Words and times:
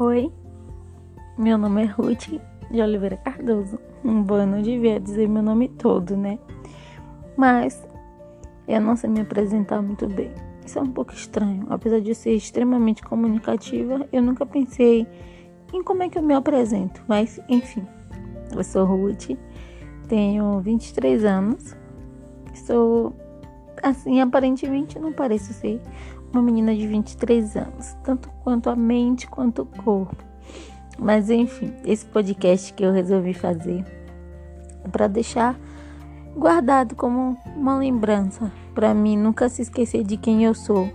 Oi, 0.00 0.32
meu 1.36 1.58
nome 1.58 1.82
é 1.82 1.86
Ruth 1.86 2.28
de 2.70 2.80
Oliveira 2.80 3.16
Cardoso. 3.16 3.80
Bom, 4.04 4.38
eu 4.38 4.46
não 4.46 4.62
devia 4.62 5.00
dizer 5.00 5.28
meu 5.28 5.42
nome 5.42 5.68
todo, 5.70 6.16
né? 6.16 6.38
Mas 7.36 7.84
eu 8.68 8.80
não 8.80 8.94
sei 8.94 9.10
me 9.10 9.22
apresentar 9.22 9.82
muito 9.82 10.06
bem. 10.06 10.30
Isso 10.64 10.78
é 10.78 10.82
um 10.82 10.92
pouco 10.92 11.12
estranho. 11.12 11.66
Apesar 11.68 12.00
de 12.00 12.14
ser 12.14 12.30
extremamente 12.30 13.02
comunicativa, 13.02 14.06
eu 14.12 14.22
nunca 14.22 14.46
pensei 14.46 15.04
em 15.72 15.82
como 15.82 16.04
é 16.04 16.08
que 16.08 16.16
eu 16.16 16.22
me 16.22 16.34
apresento. 16.34 17.02
Mas, 17.08 17.40
enfim, 17.48 17.84
eu 18.56 18.62
sou 18.62 18.84
Ruth, 18.84 19.30
tenho 20.06 20.60
23 20.60 21.24
anos, 21.24 21.74
sou 22.54 23.12
assim, 23.82 24.20
aparentemente 24.20 24.96
não 24.96 25.12
pareço 25.12 25.52
ser 25.52 25.80
uma 26.32 26.42
menina 26.42 26.74
de 26.74 26.86
23 26.86 27.56
anos, 27.56 27.96
tanto 28.04 28.28
quanto 28.42 28.70
a 28.70 28.76
mente 28.76 29.26
quanto 29.28 29.62
o 29.62 29.66
corpo. 29.66 30.16
Mas 30.98 31.30
enfim, 31.30 31.72
esse 31.84 32.04
podcast 32.06 32.72
que 32.74 32.84
eu 32.84 32.92
resolvi 32.92 33.32
fazer 33.32 33.84
é 34.84 34.88
para 34.88 35.06
deixar 35.06 35.58
guardado 36.36 36.94
como 36.94 37.36
uma 37.56 37.78
lembrança 37.78 38.50
para 38.74 38.94
mim 38.94 39.16
nunca 39.16 39.48
se 39.48 39.62
esquecer 39.62 40.04
de 40.04 40.16
quem 40.16 40.44
eu 40.44 40.54
sou, 40.54 40.88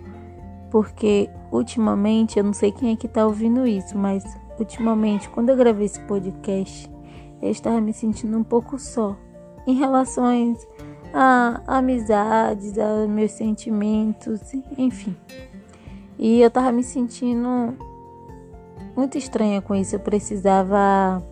porque 0.71 1.29
ultimamente 1.51 2.37
eu 2.37 2.43
não 2.43 2.53
sei 2.53 2.71
quem 2.71 2.93
é 2.93 2.95
que 2.95 3.07
tá 3.07 3.25
ouvindo 3.25 3.67
isso, 3.67 3.97
mas 3.97 4.23
ultimamente 4.59 5.29
quando 5.29 5.49
eu 5.49 5.57
gravei 5.57 5.85
esse 5.85 5.99
podcast, 6.01 6.89
eu 7.41 7.49
estava 7.49 7.81
me 7.81 7.91
sentindo 7.93 8.37
um 8.37 8.43
pouco 8.43 8.79
só 8.79 9.17
em 9.67 9.75
relações 9.75 10.65
a 11.13 11.61
amizades, 11.67 12.77
a 12.79 13.07
meus 13.07 13.31
sentimentos, 13.31 14.41
enfim. 14.77 15.15
E 16.17 16.41
eu 16.41 16.49
tava 16.49 16.71
me 16.71 16.83
sentindo 16.83 17.77
muito 18.95 19.17
estranha 19.17 19.61
com 19.61 19.75
isso. 19.75 19.95
Eu 19.95 19.99
precisava 19.99 21.23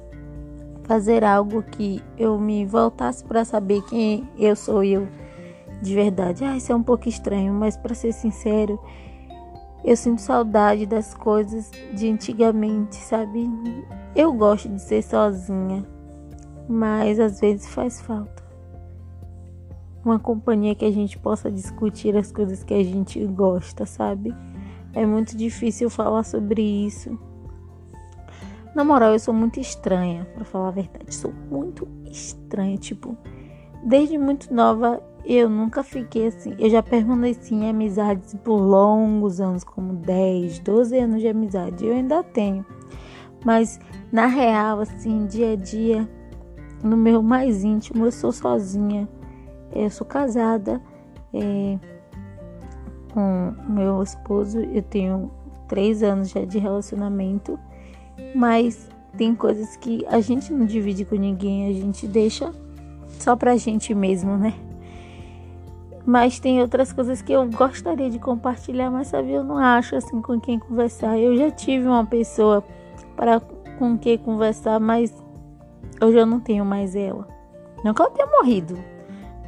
fazer 0.83 1.23
algo 1.23 1.63
que 1.63 2.03
eu 2.17 2.37
me 2.39 2.65
voltasse 2.65 3.23
para 3.23 3.43
saber 3.43 3.81
quem 3.83 4.29
eu 4.37 4.55
sou 4.55 4.83
eu 4.83 5.07
de 5.81 5.95
verdade. 5.95 6.43
Ah, 6.43 6.55
isso 6.55 6.71
é 6.71 6.75
um 6.75 6.83
pouco 6.83 7.09
estranho, 7.09 7.51
mas 7.51 7.75
para 7.75 7.95
ser 7.95 8.11
sincero, 8.11 8.79
eu 9.83 9.97
sinto 9.97 10.21
saudade 10.21 10.85
das 10.85 11.15
coisas 11.15 11.71
de 11.93 12.07
antigamente, 12.07 12.97
sabe? 12.97 13.49
Eu 14.15 14.31
gosto 14.33 14.69
de 14.69 14.81
ser 14.81 15.01
sozinha, 15.01 15.83
mas 16.69 17.19
às 17.19 17.39
vezes 17.39 17.67
faz 17.67 17.99
falta 18.01 18.50
uma 20.03 20.19
companhia 20.19 20.75
que 20.75 20.85
a 20.85 20.91
gente 20.91 21.17
possa 21.17 21.51
discutir 21.51 22.15
as 22.17 22.31
coisas 22.31 22.63
que 22.63 22.73
a 22.73 22.83
gente 22.83 23.23
gosta, 23.25 23.85
sabe? 23.85 24.35
É 24.93 25.05
muito 25.05 25.37
difícil 25.37 25.89
falar 25.89 26.23
sobre 26.23 26.61
isso. 26.61 27.17
Na 28.75 28.83
moral, 28.83 29.13
eu 29.13 29.19
sou 29.19 29.33
muito 29.33 29.59
estranha, 29.59 30.25
para 30.33 30.45
falar 30.45 30.69
a 30.69 30.71
verdade. 30.71 31.13
Sou 31.13 31.33
muito 31.49 31.87
estranha, 32.05 32.77
tipo, 32.77 33.17
desde 33.83 34.17
muito 34.17 34.53
nova 34.53 35.01
eu 35.25 35.49
nunca 35.49 35.83
fiquei 35.83 36.27
assim. 36.27 36.55
Eu 36.57 36.69
já 36.69 36.81
permaneci 36.81 37.53
em 37.53 37.69
amizades 37.69 38.33
por 38.43 38.57
longos 38.57 39.39
anos, 39.39 39.63
como 39.63 39.93
10, 39.93 40.59
12 40.59 40.97
anos 40.97 41.21
de 41.21 41.27
amizade. 41.27 41.85
Eu 41.85 41.93
ainda 41.93 42.23
tenho. 42.23 42.65
Mas 43.45 43.79
na 44.11 44.25
real, 44.25 44.79
assim, 44.79 45.25
dia 45.25 45.53
a 45.53 45.55
dia, 45.55 46.09
no 46.83 46.97
meu 46.97 47.21
mais 47.21 47.63
íntimo, 47.63 48.05
eu 48.05 48.11
sou 48.11 48.31
sozinha. 48.31 49.07
Eu 49.73 49.89
sou 49.89 50.05
casada 50.05 50.81
é, 51.33 51.77
com 53.13 53.53
meu 53.67 54.01
esposo, 54.03 54.59
eu 54.59 54.81
tenho 54.81 55.31
três 55.67 56.03
anos 56.03 56.29
já 56.29 56.43
de 56.43 56.59
relacionamento, 56.59 57.59
mas 58.35 58.89
tem 59.17 59.35
coisas 59.35 59.75
que 59.77 60.05
a 60.07 60.19
gente 60.19 60.51
não 60.53 60.65
divide 60.65 61.05
com 61.05 61.15
ninguém, 61.15 61.67
a 61.67 61.73
gente 61.73 62.07
deixa 62.07 62.51
só 63.19 63.35
pra 63.35 63.55
gente 63.57 63.93
mesmo, 63.93 64.37
né? 64.37 64.53
Mas 66.05 66.39
tem 66.39 66.59
outras 66.61 66.91
coisas 66.91 67.21
que 67.21 67.31
eu 67.31 67.47
gostaria 67.49 68.09
de 68.09 68.17
compartilhar, 68.17 68.89
mas 68.89 69.07
sabe, 69.07 69.31
eu 69.31 69.43
não 69.43 69.57
acho 69.57 69.95
assim 69.95 70.21
com 70.21 70.39
quem 70.39 70.57
conversar. 70.57 71.17
Eu 71.17 71.37
já 71.37 71.51
tive 71.51 71.85
uma 71.85 72.05
pessoa 72.05 72.63
para 73.15 73.39
com 73.77 73.97
quem 73.97 74.17
conversar, 74.17 74.79
mas 74.79 75.13
hoje 76.01 76.17
eu 76.17 76.25
não 76.25 76.39
tenho 76.39 76.65
mais 76.65 76.95
ela. 76.95 77.27
Não 77.83 77.93
que 77.93 78.01
ela 78.01 78.11
tenha 78.11 78.27
morrido, 78.27 78.77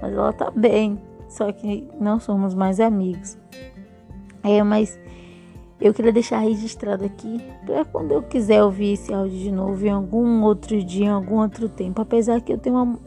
mas 0.03 0.13
ela 0.13 0.33
tá 0.33 0.51
bem, 0.51 1.01
só 1.29 1.49
que 1.53 1.87
não 1.97 2.19
somos 2.19 2.53
mais 2.53 2.81
amigos. 2.81 3.37
É, 4.43 4.61
mas 4.61 4.99
eu 5.79 5.93
queria 5.93 6.11
deixar 6.11 6.39
registrado 6.39 7.05
aqui 7.05 7.41
para 7.65 7.85
quando 7.85 8.11
eu 8.11 8.21
quiser 8.21 8.61
ouvir 8.61 8.93
esse 8.93 9.13
áudio 9.13 9.39
de 9.39 9.49
novo 9.49 9.85
em 9.85 9.89
algum 9.89 10.43
outro 10.43 10.83
dia, 10.83 11.05
em 11.05 11.09
algum 11.09 11.39
outro 11.39 11.69
tempo. 11.69 12.01
Apesar 12.01 12.41
que 12.41 12.51
eu 12.51 12.57
tenho 12.57 12.75
uma, 12.75 12.99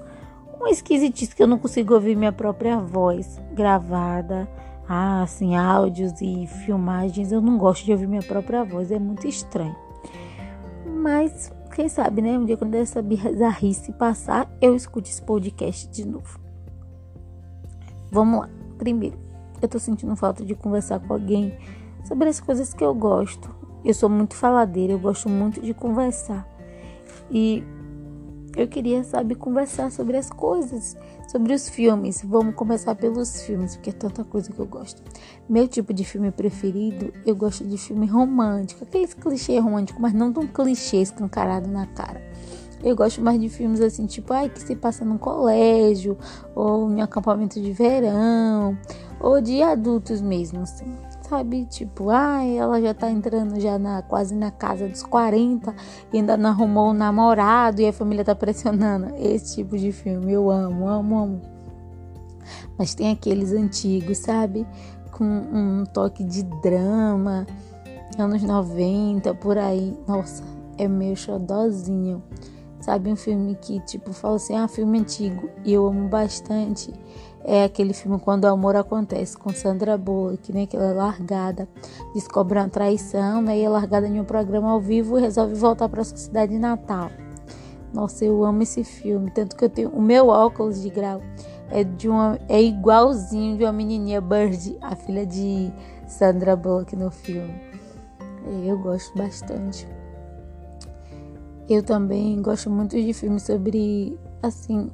uma 0.59 0.71
esquisitice 0.71 1.37
que 1.37 1.43
eu 1.43 1.47
não 1.47 1.59
consigo 1.59 1.93
ouvir 1.93 2.17
minha 2.17 2.33
própria 2.33 2.79
voz 2.79 3.39
gravada. 3.53 4.49
Ah, 4.89 5.23
assim, 5.23 5.55
áudios 5.55 6.19
e 6.23 6.47
filmagens. 6.47 7.31
Eu 7.31 7.43
não 7.43 7.59
gosto 7.59 7.85
de 7.85 7.93
ouvir 7.93 8.07
minha 8.07 8.23
própria 8.23 8.65
voz, 8.65 8.91
é 8.91 8.99
muito 8.99 9.29
estranho. 9.29 9.77
Mas, 10.87 11.53
quem 11.75 11.91
sabe, 11.91 12.23
né? 12.23 12.39
Um 12.39 12.47
dia 12.47 12.57
quando 12.57 12.75
essa 12.75 13.03
bizarrice 13.03 13.93
passar, 13.93 14.51
eu 14.63 14.75
escute 14.75 15.11
esse 15.11 15.21
podcast 15.21 15.89
de 15.89 16.07
novo. 16.07 16.46
Vamos 18.17 18.41
lá. 18.41 18.49
Primeiro, 18.79 19.19
eu 19.61 19.69
tô 19.69 19.79
sentindo 19.79 20.17
falta 20.17 20.43
de 20.43 20.55
conversar 20.55 20.99
com 21.01 21.13
alguém 21.13 21.55
sobre 22.03 22.31
as 22.31 22.41
coisas 22.41 22.73
que 22.73 22.83
eu 22.83 22.95
gosto. 22.95 23.55
Eu 23.85 23.93
sou 23.93 24.09
muito 24.09 24.35
faladeira, 24.35 24.95
eu 24.95 24.99
gosto 24.99 25.29
muito 25.29 25.61
de 25.61 25.75
conversar. 25.75 26.49
E 27.31 27.63
eu 28.57 28.67
queria, 28.67 29.05
sabe, 29.05 29.35
conversar 29.35 29.93
sobre 29.93 30.17
as 30.17 30.31
coisas, 30.31 30.97
sobre 31.29 31.53
os 31.53 31.69
filmes. 31.69 32.23
Vamos 32.25 32.55
começar 32.55 32.95
pelos 32.95 33.43
filmes, 33.43 33.77
porque 33.77 33.91
é 33.91 33.93
tanta 33.93 34.25
coisa 34.25 34.51
que 34.51 34.59
eu 34.59 34.67
gosto. 34.67 35.03
Meu 35.47 35.69
tipo 35.69 35.93
de 35.93 36.03
filme 36.03 36.31
preferido, 36.31 37.13
eu 37.27 37.37
gosto 37.37 37.67
de 37.67 37.77
filme 37.77 38.07
romântico, 38.07 38.83
aqueles 38.83 39.13
clichês 39.13 39.63
românticos, 39.63 40.01
mas 40.01 40.15
não 40.15 40.33
tão 40.33 40.47
clichê 40.47 41.03
escancarado 41.03 41.69
na 41.69 41.87
cara. 41.89 42.23
Eu 42.87 42.95
gosto 42.95 43.21
mais 43.21 43.41
de 43.41 43.49
filmes 43.49 43.81
assim, 43.81 44.07
tipo, 44.07 44.33
ai, 44.33 44.49
que 44.49 44.61
se 44.61 44.77
passa 44.77 45.05
num 45.05 45.19
colégio, 45.19 46.17
ou 46.55 46.89
em 46.89 47.03
acampamento 47.03 47.61
de 47.61 47.73
verão, 47.73 48.79
ou 49.19 49.41
de 49.41 49.61
adultos 49.61 50.21
mesmo, 50.21 50.61
assim. 50.61 50.95
Sabe, 51.29 51.65
tipo, 51.65 52.11
ai, 52.11 52.57
ela 52.57 52.81
já 52.81 52.95
tá 52.95 53.11
entrando 53.11 53.59
já 53.59 53.77
na 53.77 54.03
quase 54.03 54.37
na 54.37 54.53
casa 54.53 54.87
dos 54.87 55.03
40 55.03 55.75
e 56.13 56.19
ainda 56.19 56.37
não 56.37 56.51
arrumou 56.51 56.91
um 56.91 56.93
namorado 56.93 57.81
e 57.81 57.89
a 57.89 57.93
família 57.93 58.25
tá 58.25 58.37
pressionando. 58.37 59.13
Esse 59.19 59.57
tipo 59.57 59.77
de 59.77 59.91
filme 59.91 60.33
eu 60.33 60.49
amo, 60.49 60.89
amo, 60.89 61.19
amo. 61.19 61.43
Mas 62.79 62.95
tem 62.95 63.11
aqueles 63.11 63.51
antigos, 63.51 64.19
sabe? 64.19 64.65
Com 65.11 65.25
um 65.25 65.85
toque 65.93 66.23
de 66.23 66.45
drama, 66.63 67.49
anos 68.17 68.45
90, 68.45 69.35
por 69.35 69.59
aí. 69.59 69.99
Nossa, 70.07 70.45
é 70.79 70.87
meu 70.87 71.17
xodózinho. 71.17 72.23
Sabe, 72.81 73.11
um 73.11 73.17
filme 73.17 73.57
que, 73.57 73.81
tipo, 73.81 74.13
fala 74.13 74.37
assim, 74.37 74.55
ah, 74.55 74.69
filme 74.69 74.99
antigo 75.01 75.49
e 75.65 75.73
eu 75.73 75.87
amo 75.87 76.09
bastante. 76.09 76.93
É 77.43 77.65
aquele 77.65 77.93
filme 77.93 78.19
Quando 78.19 78.45
o 78.45 78.49
Amor 78.49 78.75
Acontece, 78.75 79.37
com 79.37 79.51
Sandra 79.51 79.97
Bullock, 79.97 80.53
né? 80.53 80.67
Que 80.67 80.77
ela 80.77 80.87
é 80.87 80.93
largada, 80.93 81.69
descobre 82.13 82.59
uma 82.59 82.69
traição, 82.69 83.41
né? 83.41 83.59
E 83.59 83.63
é 83.63 83.69
largada 83.69 84.07
em 84.09 84.21
um 84.21 84.25
programa 84.25 84.71
ao 84.71 84.81
vivo 84.81 85.19
e 85.19 85.23
resolve 85.23 85.55
voltar 85.55 85.89
para 85.89 86.03
sua 86.03 86.17
cidade 86.17 86.59
natal. 86.59 87.11
Nossa, 87.95 88.25
eu 88.25 88.45
amo 88.45 88.63
esse 88.63 88.83
filme. 88.83 89.31
Tanto 89.31 89.57
que 89.57 89.65
eu 89.65 89.71
tenho. 89.71 89.91
O 89.91 90.03
meu 90.03 90.29
óculos 90.29 90.83
de 90.83 90.91
grau 90.91 91.23
é, 91.71 91.85
de 91.85 92.09
uma, 92.09 92.39
é 92.49 92.61
igualzinho 92.61 93.57
de 93.57 93.65
uma 93.65 93.73
menininha 93.73 94.21
Bird, 94.21 94.77
a 94.81 94.95
filha 94.95 95.25
de 95.25 95.73
Sandra 96.07 96.57
Bullock 96.57 96.95
no 96.97 97.11
filme. 97.11 97.55
Eu 98.65 98.79
gosto 98.79 99.17
bastante. 99.17 99.87
Eu 101.69 101.83
também 101.83 102.41
gosto 102.41 102.71
muito 102.71 102.97
de 102.97 103.13
filmes 103.13 103.43
sobre, 103.43 104.17
assim, 104.43 104.91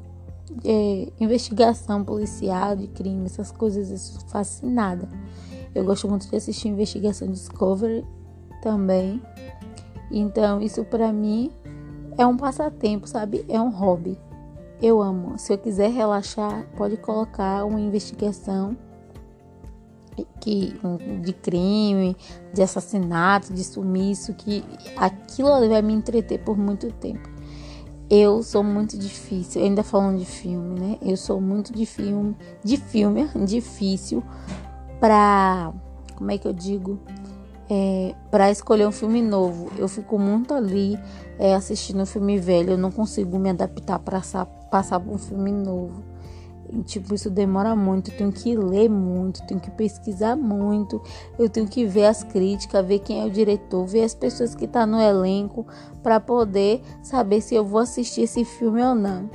é, 0.65 1.13
investigação 1.21 2.05
policial 2.05 2.75
de 2.77 2.87
crime, 2.89 3.27
essas 3.27 3.51
coisas, 3.51 3.91
eu 3.91 3.99
sou 3.99 4.29
fascinada. 4.29 5.09
Eu 5.75 5.85
gosto 5.85 6.09
muito 6.09 6.29
de 6.29 6.37
assistir 6.37 6.69
Investigação 6.69 7.29
Discovery 7.29 8.05
também. 8.63 9.21
Então, 10.11 10.61
isso 10.61 10.85
para 10.85 11.13
mim 11.13 11.51
é 12.19 12.27
um 12.27 12.37
passatempo, 12.37 13.07
sabe? 13.07 13.45
É 13.49 13.61
um 13.61 13.71
hobby. 13.71 14.19
Eu 14.81 15.01
amo. 15.01 15.39
Se 15.39 15.53
eu 15.53 15.59
quiser 15.59 15.91
relaxar, 15.91 16.67
pode 16.77 16.97
colocar 16.97 17.65
uma 17.65 17.81
investigação 17.81 18.77
que 20.41 20.75
de 21.23 21.33
crime, 21.33 22.17
de 22.53 22.63
assassinato, 22.63 23.53
de 23.53 23.65
sumiço, 23.65 24.35
que 24.35 24.65
aquilo 24.97 25.69
vai 25.69 25.83
me 25.83 25.93
entreter 25.93 26.39
por 26.39 26.57
muito 26.57 26.91
tempo. 26.93 27.31
Eu 28.11 28.43
sou 28.43 28.63
muito 28.63 28.99
difícil, 28.99 29.63
ainda 29.63 29.83
falando 29.83 30.19
de 30.19 30.27
filme, 30.27 30.79
né? 30.79 30.99
Eu 31.01 31.17
sou 31.17 31.41
muito 31.41 31.73
de 31.73 31.87
filme, 31.87 32.37
de 32.63 32.77
filme 32.77 33.27
difícil 33.47 34.23
para, 35.01 35.73
como 36.15 36.31
é 36.31 36.37
que 36.37 36.47
eu 36.47 36.53
digo, 36.53 37.01
é, 37.71 38.15
para 38.31 38.51
escolher 38.51 38.87
um 38.87 38.93
filme 38.93 39.23
novo. 39.23 39.71
Eu 39.79 39.89
fico 39.89 40.19
muito 40.19 40.53
ali 40.53 40.99
é, 41.39 41.55
assistindo 41.55 42.03
um 42.03 42.07
filme 42.07 42.39
velho. 42.39 42.73
Eu 42.73 42.79
não 42.79 42.91
consigo 42.91 43.39
me 43.39 43.49
adaptar 43.49 43.99
para 43.99 44.21
passar 44.71 45.01
por 45.01 45.15
um 45.15 45.19
filme 45.19 45.51
novo. 45.51 46.12
Tipo, 46.87 47.15
isso 47.15 47.29
demora 47.29 47.77
muito. 47.77 48.11
Eu 48.11 48.17
tenho 48.17 48.33
que 48.33 48.57
ler 48.57 48.89
muito, 48.89 49.47
tenho 49.47 49.61
que 49.61 49.71
pesquisar 49.71 50.37
muito. 50.37 51.03
Eu 51.39 51.49
tenho 51.49 51.69
que 51.69 51.85
ver 51.85 52.07
as 52.07 52.25
críticas, 52.25 52.87
ver 52.87 53.01
quem 53.01 53.21
é 53.21 53.25
o 53.25 53.31
diretor, 53.31 53.85
ver 53.87 54.05
as 54.05 54.15
pessoas 54.15 54.55
que 54.55 54.67
tá 54.67 54.87
no 54.87 55.01
elenco 55.01 55.67
para 56.03 56.19
poder 56.19 56.83
saber 57.03 57.41
se 57.41 57.55
eu 57.55 57.65
vou 57.65 57.81
assistir 57.81 58.23
esse 58.23 58.45
filme 58.45 58.83
ou 58.83 58.95
não. 58.95 59.29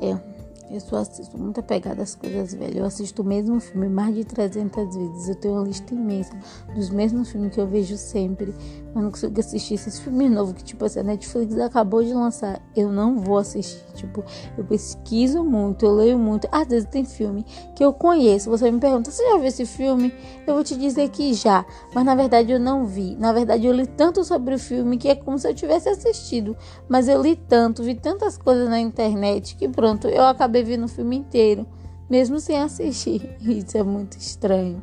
É. 0.00 0.27
Eu 0.70 0.80
sou 0.80 1.02
muito 1.38 1.60
apegada 1.60 2.02
às 2.02 2.14
coisas 2.14 2.52
velhas. 2.52 2.76
Eu 2.76 2.84
assisto 2.84 3.22
o 3.22 3.24
mesmo 3.24 3.58
filme 3.58 3.88
mais 3.88 4.14
de 4.14 4.24
300 4.24 4.94
vezes. 4.94 5.28
Eu 5.28 5.34
tenho 5.34 5.54
uma 5.54 5.64
lista 5.64 5.94
imensa 5.94 6.38
dos 6.74 6.90
mesmos 6.90 7.30
filmes 7.30 7.54
que 7.54 7.60
eu 7.60 7.66
vejo 7.66 7.96
sempre. 7.96 8.54
Mas 8.94 9.02
não 9.02 9.10
consigo 9.10 9.40
assistir 9.40 9.74
esses 9.74 9.98
filmes 9.98 10.30
novos 10.30 10.52
que, 10.52 10.62
tipo 10.62 10.84
assim, 10.84 11.00
a 11.00 11.02
Netflix 11.02 11.58
acabou 11.58 12.02
de 12.02 12.12
lançar. 12.12 12.60
Eu 12.76 12.92
não 12.92 13.18
vou 13.18 13.38
assistir. 13.38 13.82
Tipo, 13.94 14.22
eu 14.56 14.64
pesquiso 14.64 15.42
muito, 15.42 15.84
eu 15.84 15.94
leio 15.94 16.18
muito. 16.18 16.46
Às 16.52 16.68
vezes 16.68 16.88
tem 16.88 17.04
filme 17.04 17.44
que 17.74 17.82
eu 17.82 17.92
conheço. 17.92 18.50
Você 18.50 18.70
me 18.70 18.78
pergunta, 18.78 19.10
você 19.10 19.22
já 19.24 19.36
viu 19.36 19.46
esse 19.46 19.64
filme? 19.64 20.12
Eu 20.46 20.54
vou 20.54 20.62
te 20.62 20.76
dizer 20.76 21.08
que 21.08 21.32
já. 21.32 21.64
Mas 21.94 22.04
na 22.04 22.14
verdade 22.14 22.52
eu 22.52 22.60
não 22.60 22.86
vi. 22.86 23.16
Na 23.16 23.32
verdade 23.32 23.66
eu 23.66 23.72
li 23.72 23.86
tanto 23.86 24.22
sobre 24.22 24.54
o 24.54 24.58
filme 24.58 24.98
que 24.98 25.08
é 25.08 25.14
como 25.14 25.38
se 25.38 25.48
eu 25.48 25.54
tivesse 25.54 25.88
assistido. 25.88 26.56
Mas 26.88 27.08
eu 27.08 27.20
li 27.20 27.36
tanto, 27.36 27.82
vi 27.82 27.94
tantas 27.94 28.36
coisas 28.36 28.68
na 28.68 28.78
internet 28.78 29.56
que 29.56 29.68
pronto, 29.68 30.06
eu 30.06 30.24
acabei 30.24 30.57
acabei 30.58 30.62
vendo 30.62 30.84
o 30.84 30.88
filme 30.88 31.16
inteiro, 31.16 31.66
mesmo 32.08 32.40
sem 32.40 32.58
assistir. 32.58 33.36
Isso 33.40 33.76
é 33.76 33.82
muito 33.82 34.16
estranho. 34.18 34.82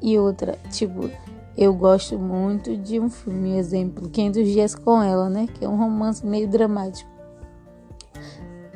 E 0.00 0.18
outra, 0.18 0.58
tipo, 0.70 1.10
eu 1.56 1.74
gosto 1.74 2.18
muito 2.18 2.76
de 2.76 3.00
um 3.00 3.08
filme, 3.08 3.56
exemplo, 3.56 4.08
500 4.08 4.46
Dias 4.46 4.74
com 4.74 5.02
Ela, 5.02 5.28
né? 5.28 5.46
Que 5.46 5.64
é 5.64 5.68
um 5.68 5.76
romance 5.76 6.24
meio 6.24 6.48
dramático. 6.48 7.10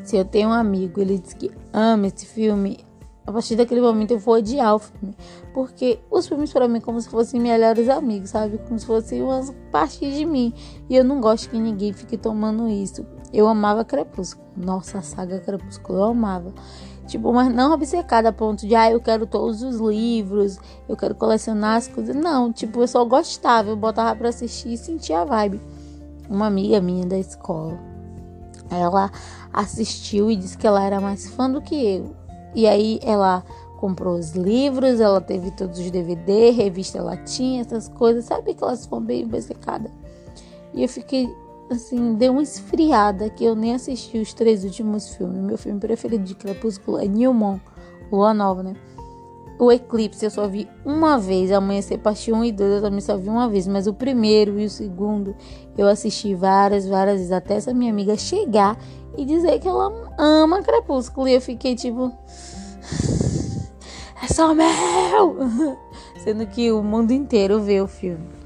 Se 0.03 0.17
eu 0.17 0.25
tenho 0.25 0.49
um 0.49 0.53
amigo, 0.53 1.01
ele 1.01 1.19
diz 1.19 1.35
que 1.35 1.51
ama 1.73 2.07
esse 2.07 2.25
filme, 2.25 2.79
a 3.27 3.33
partir 3.33 3.57
daquele 3.57 3.83
momento 3.83 4.13
eu 4.13 4.19
vou 4.19 4.37
odiar 4.37 4.75
o 4.75 4.79
filme. 4.79 5.15
Porque 5.53 5.99
os 6.11 6.27
filmes 6.27 6.51
para 6.51 6.67
mim 6.67 6.81
como 6.81 6.99
se 6.99 7.11
fossem 7.11 7.39
melhores 7.39 7.87
amigos, 7.91 8.31
sabe? 8.31 8.57
Como 8.67 8.79
se 8.79 8.87
fossem 8.87 9.23
umas 9.23 9.55
partes 9.71 10.15
de 10.15 10.25
mim. 10.25 10.55
E 10.89 10.97
eu 10.97 11.05
não 11.05 11.21
gosto 11.21 11.51
que 11.51 11.59
ninguém 11.59 11.93
fique 11.93 12.17
tomando 12.17 12.67
isso. 12.69 13.05
Eu 13.33 13.47
amava 13.47 13.85
Crepúsculo. 13.85 14.47
Nossa, 14.57 14.99
a 14.99 15.03
saga 15.03 15.39
Crepúsculo 15.41 15.99
eu 15.99 16.05
amava. 16.05 16.53
Tipo, 17.07 17.33
mas 17.33 17.53
não 17.53 17.73
obcecada 17.73 18.29
a 18.29 18.33
ponto 18.33 18.67
de, 18.67 18.75
ah, 18.75 18.91
eu 18.91 19.01
quero 19.01 19.27
todos 19.27 19.63
os 19.63 19.81
livros, 19.81 20.59
eu 20.87 20.95
quero 20.95 21.15
colecionar 21.15 21.77
as 21.77 21.89
coisas. 21.89 22.15
Não, 22.15 22.53
tipo, 22.53 22.81
eu 22.81 22.89
só 22.89 23.03
gostava, 23.05 23.71
eu 23.71 23.77
botava 23.77 24.15
pra 24.15 24.29
assistir 24.29 24.75
e 24.75 24.77
sentia 24.77 25.21
a 25.21 25.25
vibe. 25.25 25.61
Uma 26.29 26.47
amiga 26.47 26.81
minha 26.83 27.07
da 27.07 27.19
escola, 27.19 27.79
ela 28.71 29.11
assistiu 29.51 30.31
e 30.31 30.37
disse 30.37 30.59
que 30.59 30.67
ela 30.67 30.85
era 30.85 31.01
mais 31.01 31.29
fã 31.31 31.51
do 31.51 31.63
que 31.63 31.75
eu. 31.75 32.15
E 32.55 32.67
aí 32.67 33.01
ela 33.03 33.43
comprou 33.79 34.19
os 34.19 34.33
livros, 34.33 35.01
ela 35.01 35.21
teve 35.21 35.51
todos 35.53 35.79
os 35.79 35.91
DVD, 35.91 36.51
revista 36.51 36.99
ela 36.99 37.17
tinha, 37.17 37.63
essas 37.63 37.89
coisas, 37.89 38.27
sabe 38.27 38.53
que 38.53 38.63
elas 38.63 38.85
foram 38.85 39.05
bem 39.05 39.25
obcecadas. 39.25 39.91
E 40.75 40.83
eu 40.83 40.89
fiquei 40.89 41.27
assim, 41.71 42.15
deu 42.15 42.33
uma 42.33 42.43
esfriada 42.43 43.29
que 43.31 43.45
eu 43.45 43.55
nem 43.55 43.75
assisti 43.75 44.19
os 44.19 44.33
três 44.33 44.65
últimos 44.65 45.15
filmes. 45.15 45.41
Meu 45.41 45.59
filme 45.59 45.79
preferido 45.79 46.25
de 46.25 46.35
Crepúsculo 46.35 46.99
é 46.99 47.07
New 47.07 47.33
Moon, 47.33 47.59
Lua 48.11 48.33
Nova, 48.33 48.63
né? 48.63 48.75
O 49.59 49.73
Eclipse 49.73 50.25
eu 50.25 50.31
só 50.31 50.47
vi 50.47 50.69
uma 50.85 51.19
vez, 51.19 51.51
Amanhecer 51.51 51.99
Parte 51.99 52.33
1 52.33 52.45
e 52.45 52.53
2 52.53 52.75
eu 52.75 52.81
também 52.81 53.01
só 53.01 53.17
vi 53.17 53.29
uma 53.29 53.49
vez, 53.49 53.67
mas 53.67 53.89
o 53.89 53.93
primeiro 53.93 54.59
e 54.61 54.67
o 54.67 54.71
segundo 54.71 55.35
eu 55.77 55.89
assisti 55.89 56.33
várias, 56.33 56.87
várias 56.87 57.17
vezes, 57.17 57.33
até 57.33 57.55
essa 57.55 57.75
minha 57.75 57.91
amiga 57.91 58.17
chegar 58.17 58.79
e 59.17 59.25
dizer 59.25 59.59
que 59.59 59.67
ela 59.67 59.93
ama 60.17 60.63
Crepúsculo. 60.63 61.27
E 61.27 61.35
eu 61.35 61.41
fiquei 61.41 61.75
tipo. 61.75 62.13
É 64.23 64.27
só 64.33 64.55
meu! 64.55 65.37
Sendo 66.23 66.47
que 66.47 66.71
o 66.71 66.83
mundo 66.83 67.13
inteiro 67.13 67.61
vê 67.61 67.81
o 67.81 67.89
filme. 67.89 68.38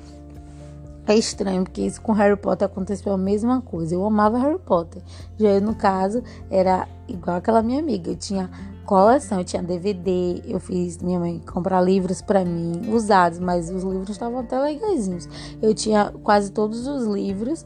É 1.06 1.16
estranho, 1.16 1.64
porque 1.64 1.82
isso 1.82 2.00
com 2.00 2.12
Harry 2.12 2.37
Potter 2.37 2.66
aconteceu 2.66 3.12
a 3.12 3.19
mesma 3.19 3.60
coisa. 3.60 3.94
Eu 3.94 4.04
amava 4.04 4.38
Harry 4.38 4.58
Potter. 4.58 5.02
Já 5.37 5.49
eu, 5.50 5.60
no 5.60 5.75
caso, 5.75 6.22
era 6.49 6.87
igual 7.08 7.37
aquela 7.37 7.60
minha 7.62 7.81
amiga. 7.81 8.10
Eu 8.10 8.16
tinha 8.16 8.49
coleção, 8.84 9.38
eu 9.38 9.44
tinha 9.44 9.62
DVD, 9.62 10.43
eu 10.46 10.60
fiz 10.60 10.99
minha 10.99 11.19
mãe 11.19 11.40
comprar 11.40 11.81
livros 11.81 12.20
para 12.20 12.44
mim, 12.44 12.90
usados, 12.93 13.38
mas 13.38 13.70
os 13.70 13.82
livros 13.82 14.10
estavam 14.10 14.40
até 14.40 14.60
legaisinhos. 14.60 15.28
Eu 15.60 15.75
tinha 15.75 16.12
quase 16.22 16.52
todos 16.52 16.87
os 16.87 17.06
livros, 17.06 17.64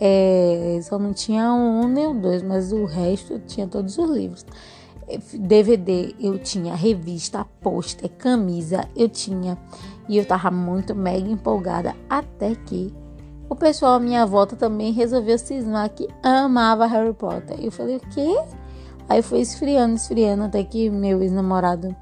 é, 0.00 0.78
só 0.82 0.98
não 0.98 1.12
tinha 1.12 1.52
um 1.52 1.88
nem 1.88 2.06
um, 2.06 2.20
dois, 2.20 2.42
mas 2.42 2.72
o 2.72 2.84
resto 2.84 3.34
eu 3.34 3.40
tinha 3.40 3.66
todos 3.66 3.98
os 3.98 4.10
livros. 4.10 4.46
DVD, 5.32 6.14
eu 6.20 6.38
tinha 6.38 6.74
revista, 6.74 7.46
pôster, 7.62 8.10
camisa, 8.10 8.86
eu 8.94 9.08
tinha 9.08 9.56
e 10.08 10.16
eu 10.16 10.24
tava 10.24 10.50
muito 10.50 10.94
mega 10.94 11.28
empolgada 11.28 11.94
até 12.08 12.54
que 12.54 12.92
o 13.48 13.54
pessoal 13.54 13.94
à 13.94 14.00
minha 14.00 14.26
volta 14.26 14.56
também 14.56 14.92
resolveu 14.92 15.38
cismar 15.38 15.88
que 15.90 16.06
amava 16.22 16.86
Harry 16.86 17.14
Potter. 17.14 17.58
Eu 17.58 17.70
falei, 17.70 17.96
o 17.96 18.00
quê? 18.00 18.36
Aí 19.08 19.22
foi 19.22 19.40
esfriando, 19.40 19.96
esfriando, 19.96 20.44
até 20.44 20.62
que 20.62 20.90
meu 20.90 21.22
ex-namorado 21.22 21.96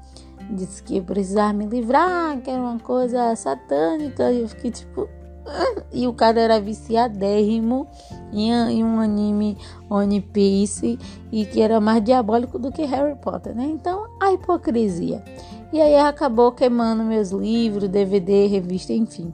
disse 0.51 0.83
que 0.83 1.01
precisava 1.01 1.53
me 1.53 1.65
livrar, 1.65 2.37
que 2.41 2.49
era 2.49 2.61
uma 2.61 2.79
coisa 2.79 3.33
satânica. 3.35 4.29
E 4.31 4.41
eu 4.41 4.49
fiquei 4.49 4.71
tipo. 4.71 5.07
E 5.93 6.05
o 6.05 6.13
cara 6.13 6.41
era 6.41 6.59
viciadérrimo 6.59 7.87
em, 8.33 8.51
em 8.51 8.83
um 8.83 8.99
anime 8.99 9.57
One 9.89 10.19
Piece 10.19 10.99
e 11.31 11.45
que 11.45 11.61
era 11.61 11.79
mais 11.79 12.03
diabólico 12.03 12.59
do 12.59 12.69
que 12.69 12.83
Harry 12.83 13.15
Potter, 13.15 13.55
né? 13.55 13.63
Então, 13.63 14.07
a 14.21 14.33
hipocrisia. 14.33 15.23
E 15.71 15.81
aí 15.81 15.95
acabou 15.97 16.51
queimando 16.51 17.03
meus 17.03 17.31
livros, 17.31 17.89
DVD, 17.89 18.47
revista, 18.47 18.93
enfim. 18.93 19.33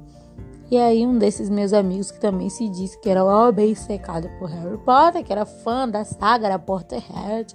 E 0.71 0.77
aí 0.77 1.05
um 1.05 1.17
desses 1.19 1.49
meus 1.49 1.71
amigos 1.71 2.09
que 2.09 2.19
também 2.19 2.49
se 2.49 2.67
disse 2.67 2.99
que 2.99 3.07
era 3.07 3.23
ó, 3.23 3.51
bem 3.51 3.75
secado 3.75 4.27
por 4.39 4.49
Harry 4.49 4.77
Potter, 4.79 5.23
que 5.23 5.31
era 5.31 5.45
fã 5.45 5.87
da 5.87 6.03
saga, 6.03 6.47
era 6.47 6.57
Potterhead. 6.57 7.53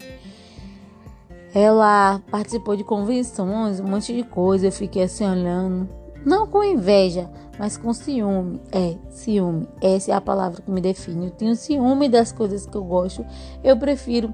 Ela 1.52 2.22
participou 2.30 2.76
de 2.76 2.84
convenções, 2.84 3.80
um 3.80 3.84
monte 3.84 4.14
de 4.14 4.22
coisa. 4.22 4.66
Eu 4.66 4.72
fiquei 4.72 5.02
assim 5.02 5.24
olhando, 5.24 5.88
não 6.24 6.46
com 6.46 6.62
inveja, 6.62 7.28
mas 7.58 7.76
com 7.76 7.92
ciúme. 7.92 8.60
É, 8.70 8.96
ciúme. 9.10 9.66
Essa 9.80 10.12
é 10.12 10.14
a 10.14 10.20
palavra 10.20 10.62
que 10.62 10.70
me 10.70 10.80
define. 10.80 11.26
Eu 11.26 11.32
tenho 11.32 11.56
ciúme 11.56 12.08
das 12.08 12.30
coisas 12.30 12.66
que 12.66 12.76
eu 12.76 12.84
gosto. 12.84 13.26
Eu 13.64 13.76
prefiro 13.76 14.32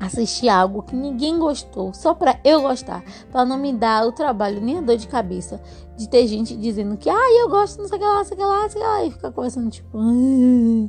assistir 0.00 0.48
algo 0.48 0.82
que 0.82 0.96
ninguém 0.96 1.38
gostou, 1.38 1.92
só 1.92 2.14
para 2.14 2.40
eu 2.42 2.62
gostar, 2.62 3.04
para 3.30 3.44
não 3.44 3.58
me 3.58 3.72
dar 3.72 4.06
o 4.06 4.12
trabalho 4.12 4.60
nem 4.60 4.78
a 4.78 4.80
dor 4.80 4.96
de 4.96 5.06
cabeça 5.06 5.60
de 5.96 6.08
ter 6.08 6.26
gente 6.26 6.56
dizendo 6.56 6.96
que, 6.96 7.10
ah, 7.10 7.40
eu 7.42 7.50
gosto, 7.50 7.82
não 7.82 7.88
sei 7.88 7.98
o 7.98 8.00
que 8.00 8.06
lá, 8.06 8.16
não 8.16 8.24
sei 8.24 8.34
o 8.34 8.38
que 8.38 8.44
lá, 8.44 8.62
não 8.62 8.70
sei 8.70 8.80
o 8.80 8.84
que 8.84 8.90
lá, 8.90 9.04
e 9.04 9.10
ficar 9.10 9.30
conversando 9.30 9.70
tipo, 9.70 9.98
ah. 9.98 10.88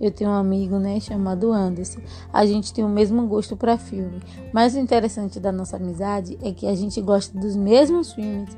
eu 0.00 0.10
tenho 0.10 0.30
um 0.30 0.34
amigo, 0.34 0.78
né, 0.78 0.98
chamado 0.98 1.52
Anderson. 1.52 2.00
A 2.32 2.44
gente 2.44 2.74
tem 2.74 2.84
o 2.84 2.88
mesmo 2.88 3.24
gosto 3.28 3.56
para 3.56 3.78
filme. 3.78 4.20
Mas 4.52 4.74
o 4.74 4.78
interessante 4.80 5.38
da 5.38 5.52
nossa 5.52 5.76
amizade 5.76 6.36
é 6.42 6.50
que 6.50 6.66
a 6.66 6.74
gente 6.74 7.00
gosta 7.00 7.38
dos 7.38 7.54
mesmos 7.54 8.12
filmes 8.12 8.56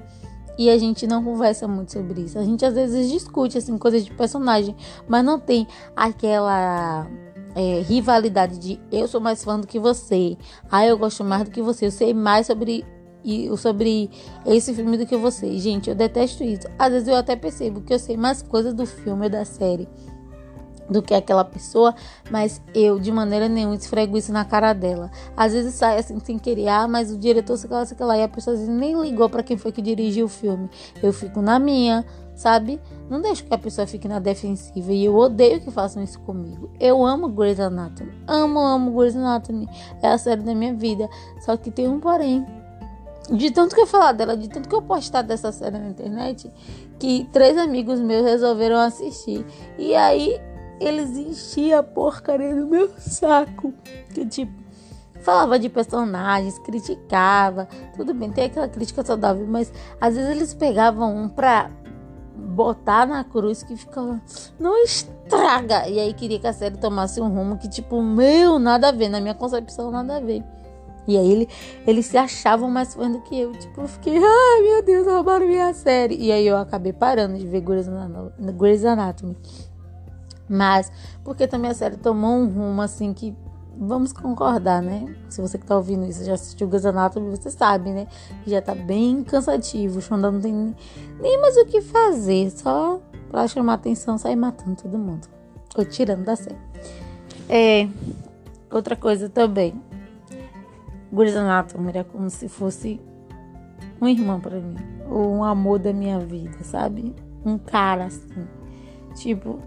e 0.58 0.68
a 0.68 0.76
gente 0.76 1.06
não 1.06 1.24
conversa 1.24 1.66
muito 1.66 1.92
sobre 1.92 2.22
isso. 2.22 2.38
A 2.38 2.44
gente 2.44 2.64
às 2.64 2.74
vezes 2.74 3.10
discute 3.10 3.58
assim 3.58 3.76
coisas 3.78 4.04
de 4.04 4.12
personagem, 4.12 4.76
mas 5.08 5.24
não 5.24 5.38
tem 5.38 5.66
aquela 5.96 7.06
é, 7.54 7.80
rivalidade 7.80 8.58
de 8.58 8.80
eu 8.90 9.08
sou 9.08 9.20
mais 9.20 9.42
fã 9.42 9.58
do 9.58 9.66
que 9.66 9.78
você, 9.78 10.36
ah, 10.70 10.86
eu 10.86 10.96
gosto 10.98 11.24
mais 11.24 11.44
do 11.44 11.50
que 11.50 11.62
você, 11.62 11.86
eu 11.86 11.90
sei 11.90 12.14
mais 12.14 12.46
sobre 12.46 12.84
sobre 13.58 14.10
esse 14.46 14.72
filme 14.72 14.96
do 14.96 15.04
que 15.04 15.14
você. 15.14 15.58
Gente, 15.58 15.90
eu 15.90 15.94
detesto 15.94 16.42
isso. 16.42 16.66
Às 16.78 16.90
vezes 16.90 17.08
eu 17.08 17.16
até 17.16 17.36
percebo 17.36 17.82
que 17.82 17.92
eu 17.92 17.98
sei 17.98 18.16
mais 18.16 18.40
coisas 18.40 18.72
do 18.72 18.86
filme 18.86 19.24
ou 19.24 19.30
da 19.30 19.44
série 19.44 19.86
do 20.90 21.00
que 21.00 21.14
aquela 21.14 21.44
pessoa, 21.44 21.94
mas 22.30 22.60
eu 22.74 22.98
de 22.98 23.12
maneira 23.12 23.48
nenhuma 23.48 23.76
esfrego 23.76 24.18
isso 24.18 24.32
na 24.32 24.44
cara 24.44 24.72
dela. 24.72 25.10
Às 25.36 25.52
vezes 25.52 25.74
sai 25.74 25.98
assim 25.98 26.18
sem 26.18 26.36
querer, 26.36 26.68
ah, 26.68 26.88
mas 26.88 27.12
o 27.12 27.16
diretor 27.16 27.56
sei 27.56 27.70
lá, 27.70 27.86
sei 27.86 27.96
lá, 28.00 28.18
e 28.18 28.24
a 28.24 28.28
pessoa 28.28 28.56
nem 28.56 29.00
ligou 29.00 29.30
para 29.30 29.42
quem 29.42 29.56
foi 29.56 29.70
que 29.70 29.80
dirigiu 29.80 30.26
o 30.26 30.28
filme. 30.28 30.68
Eu 31.00 31.12
fico 31.12 31.40
na 31.40 31.60
minha, 31.60 32.04
sabe? 32.40 32.80
Não 33.10 33.20
deixo 33.20 33.44
que 33.44 33.52
a 33.52 33.58
pessoa 33.58 33.86
fique 33.86 34.08
na 34.08 34.18
defensiva 34.18 34.92
e 34.92 35.04
eu 35.04 35.14
odeio 35.14 35.60
que 35.60 35.70
façam 35.70 36.02
isso 36.02 36.18
comigo. 36.20 36.70
Eu 36.80 37.04
amo 37.04 37.28
Grey's 37.28 37.60
Anatomy. 37.60 38.12
Amo, 38.26 38.58
amo 38.58 38.92
Grey's 38.92 39.14
Anatomy. 39.14 39.68
É 40.02 40.08
a 40.08 40.16
série 40.16 40.40
da 40.40 40.54
minha 40.54 40.72
vida. 40.72 41.06
Só 41.40 41.54
que 41.58 41.70
tem 41.70 41.86
um 41.86 42.00
porém. 42.00 42.46
De 43.30 43.50
tanto 43.50 43.74
que 43.74 43.80
eu 43.82 43.86
falar 43.86 44.12
dela, 44.12 44.36
de 44.36 44.48
tanto 44.48 44.70
que 44.70 44.74
eu 44.74 44.80
postar 44.80 45.20
dessa 45.20 45.52
série 45.52 45.78
na 45.78 45.90
internet, 45.90 46.50
que 46.98 47.28
três 47.30 47.58
amigos 47.58 48.00
meus 48.00 48.24
resolveram 48.24 48.76
assistir. 48.76 49.44
E 49.78 49.94
aí 49.94 50.40
eles 50.80 51.10
enchiam 51.18 51.78
a 51.78 51.82
porcaria 51.82 52.56
do 52.56 52.66
meu 52.66 52.90
saco. 52.96 53.74
Que 54.14 54.24
tipo, 54.24 54.52
falava 55.20 55.58
de 55.58 55.68
personagens, 55.68 56.58
criticava. 56.60 57.68
Tudo 57.94 58.14
bem, 58.14 58.30
tem 58.30 58.44
aquela 58.44 58.66
crítica 58.66 59.04
saudável, 59.04 59.46
mas 59.46 59.70
às 60.00 60.14
vezes 60.14 60.30
eles 60.30 60.54
pegavam 60.54 61.14
um 61.14 61.28
pra 61.28 61.70
botar 62.40 63.06
na 63.06 63.22
cruz 63.22 63.62
que 63.62 63.76
ficava, 63.76 64.20
não 64.58 64.82
estraga. 64.82 65.88
E 65.88 66.00
aí 66.00 66.14
queria 66.14 66.38
que 66.38 66.46
a 66.46 66.52
série 66.52 66.76
tomasse 66.76 67.20
um 67.20 67.28
rumo 67.28 67.58
que, 67.58 67.68
tipo, 67.68 68.02
meu, 68.02 68.58
nada 68.58 68.88
a 68.88 68.92
ver, 68.92 69.08
na 69.08 69.20
minha 69.20 69.34
concepção, 69.34 69.90
nada 69.90 70.16
a 70.16 70.20
ver. 70.20 70.42
E 71.06 71.16
aí 71.16 71.32
ele, 71.32 71.48
eles 71.86 72.06
se 72.06 72.16
achavam 72.16 72.70
mais 72.70 72.94
fãs 72.94 73.12
do 73.12 73.20
que 73.22 73.38
eu. 73.38 73.52
Tipo, 73.52 73.82
eu 73.82 73.88
fiquei, 73.88 74.16
ai 74.16 74.62
meu 74.62 74.82
Deus, 74.82 75.06
roubaram 75.06 75.46
minha 75.46 75.72
série. 75.74 76.16
E 76.16 76.30
aí 76.30 76.46
eu 76.46 76.56
acabei 76.56 76.92
parando 76.92 77.38
de 77.38 77.46
ver 77.46 77.60
Grey's 77.60 78.84
Anatomy. 78.84 79.36
Mas, 80.48 80.90
porque 81.24 81.46
também 81.46 81.70
a 81.70 81.74
série 81.74 81.96
tomou 81.96 82.36
um 82.36 82.48
rumo 82.48 82.82
assim 82.82 83.12
que 83.12 83.36
vamos 83.78 84.12
concordar, 84.12 84.82
né? 84.82 85.14
Se 85.28 85.40
você 85.40 85.58
que 85.58 85.66
tá 85.66 85.76
ouvindo 85.76 86.04
isso 86.06 86.24
já 86.24 86.34
assistiu 86.34 86.68
Grey's 86.68 86.86
Anatomy, 86.86 87.30
você 87.30 87.50
sabe, 87.50 87.90
né? 87.90 88.06
Já 88.46 88.60
tá 88.60 88.74
bem 88.74 89.22
cansativo. 89.22 89.98
O 89.98 90.02
Shonda 90.02 90.30
não 90.30 90.40
tem 90.40 90.74
nem 91.20 91.40
mais 91.40 91.56
o 91.56 91.66
que 91.66 91.80
fazer, 91.80 92.50
só 92.50 93.00
pra 93.30 93.46
chamar 93.48 93.74
atenção, 93.74 94.18
sair 94.18 94.36
matando 94.36 94.82
todo 94.82 94.98
mundo. 94.98 95.28
Ou 95.76 95.84
tirando 95.84 96.24
da 96.24 96.36
série. 96.36 96.58
É, 97.48 97.88
outra 98.70 98.96
coisa 98.96 99.28
também. 99.28 99.80
Grey's 101.12 101.36
Anatomy 101.36 101.88
era 101.88 102.04
como 102.04 102.30
se 102.30 102.48
fosse 102.48 103.00
um 104.00 104.08
irmão 104.08 104.40
para 104.40 104.60
mim. 104.60 104.76
Ou 105.08 105.34
um 105.36 105.44
amor 105.44 105.78
da 105.78 105.92
minha 105.92 106.18
vida, 106.18 106.62
sabe? 106.62 107.14
Um 107.44 107.58
cara 107.58 108.04
assim. 108.06 108.46
Tipo, 109.14 109.58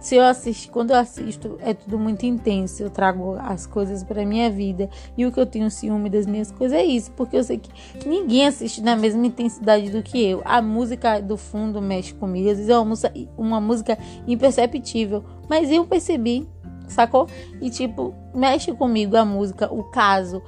se 0.00 0.14
eu 0.14 0.22
assisto, 0.22 0.70
quando 0.70 0.90
eu 0.90 0.96
assisto, 0.96 1.58
é 1.60 1.74
tudo 1.74 1.98
muito 1.98 2.24
intenso. 2.24 2.82
Eu 2.82 2.90
trago 2.90 3.36
as 3.40 3.66
coisas 3.66 4.02
para 4.04 4.24
minha 4.24 4.50
vida 4.50 4.88
e 5.16 5.26
o 5.26 5.32
que 5.32 5.40
eu 5.40 5.46
tenho 5.46 5.70
ciúme 5.70 6.08
das 6.08 6.26
minhas 6.26 6.50
coisas 6.50 6.78
é 6.78 6.84
isso, 6.84 7.10
porque 7.12 7.36
eu 7.36 7.42
sei 7.42 7.58
que 7.58 8.08
ninguém 8.08 8.46
assiste 8.46 8.80
na 8.80 8.96
mesma 8.96 9.26
intensidade 9.26 9.90
do 9.90 10.02
que 10.02 10.22
eu. 10.22 10.40
A 10.44 10.62
música 10.62 11.20
do 11.20 11.36
fundo 11.36 11.82
mexe 11.82 12.14
comigo, 12.14 12.48
às 12.48 12.56
vezes 12.56 12.70
é 12.70 12.76
uma 12.76 12.84
música, 12.84 13.12
uma 13.36 13.60
música 13.60 13.98
imperceptível, 14.26 15.24
mas 15.48 15.70
eu 15.70 15.84
percebi, 15.84 16.48
sacou? 16.86 17.26
E 17.60 17.68
tipo, 17.68 18.14
mexe 18.34 18.72
comigo 18.72 19.16
a 19.16 19.24
música, 19.24 19.72
o 19.72 19.82
caso, 19.84 20.40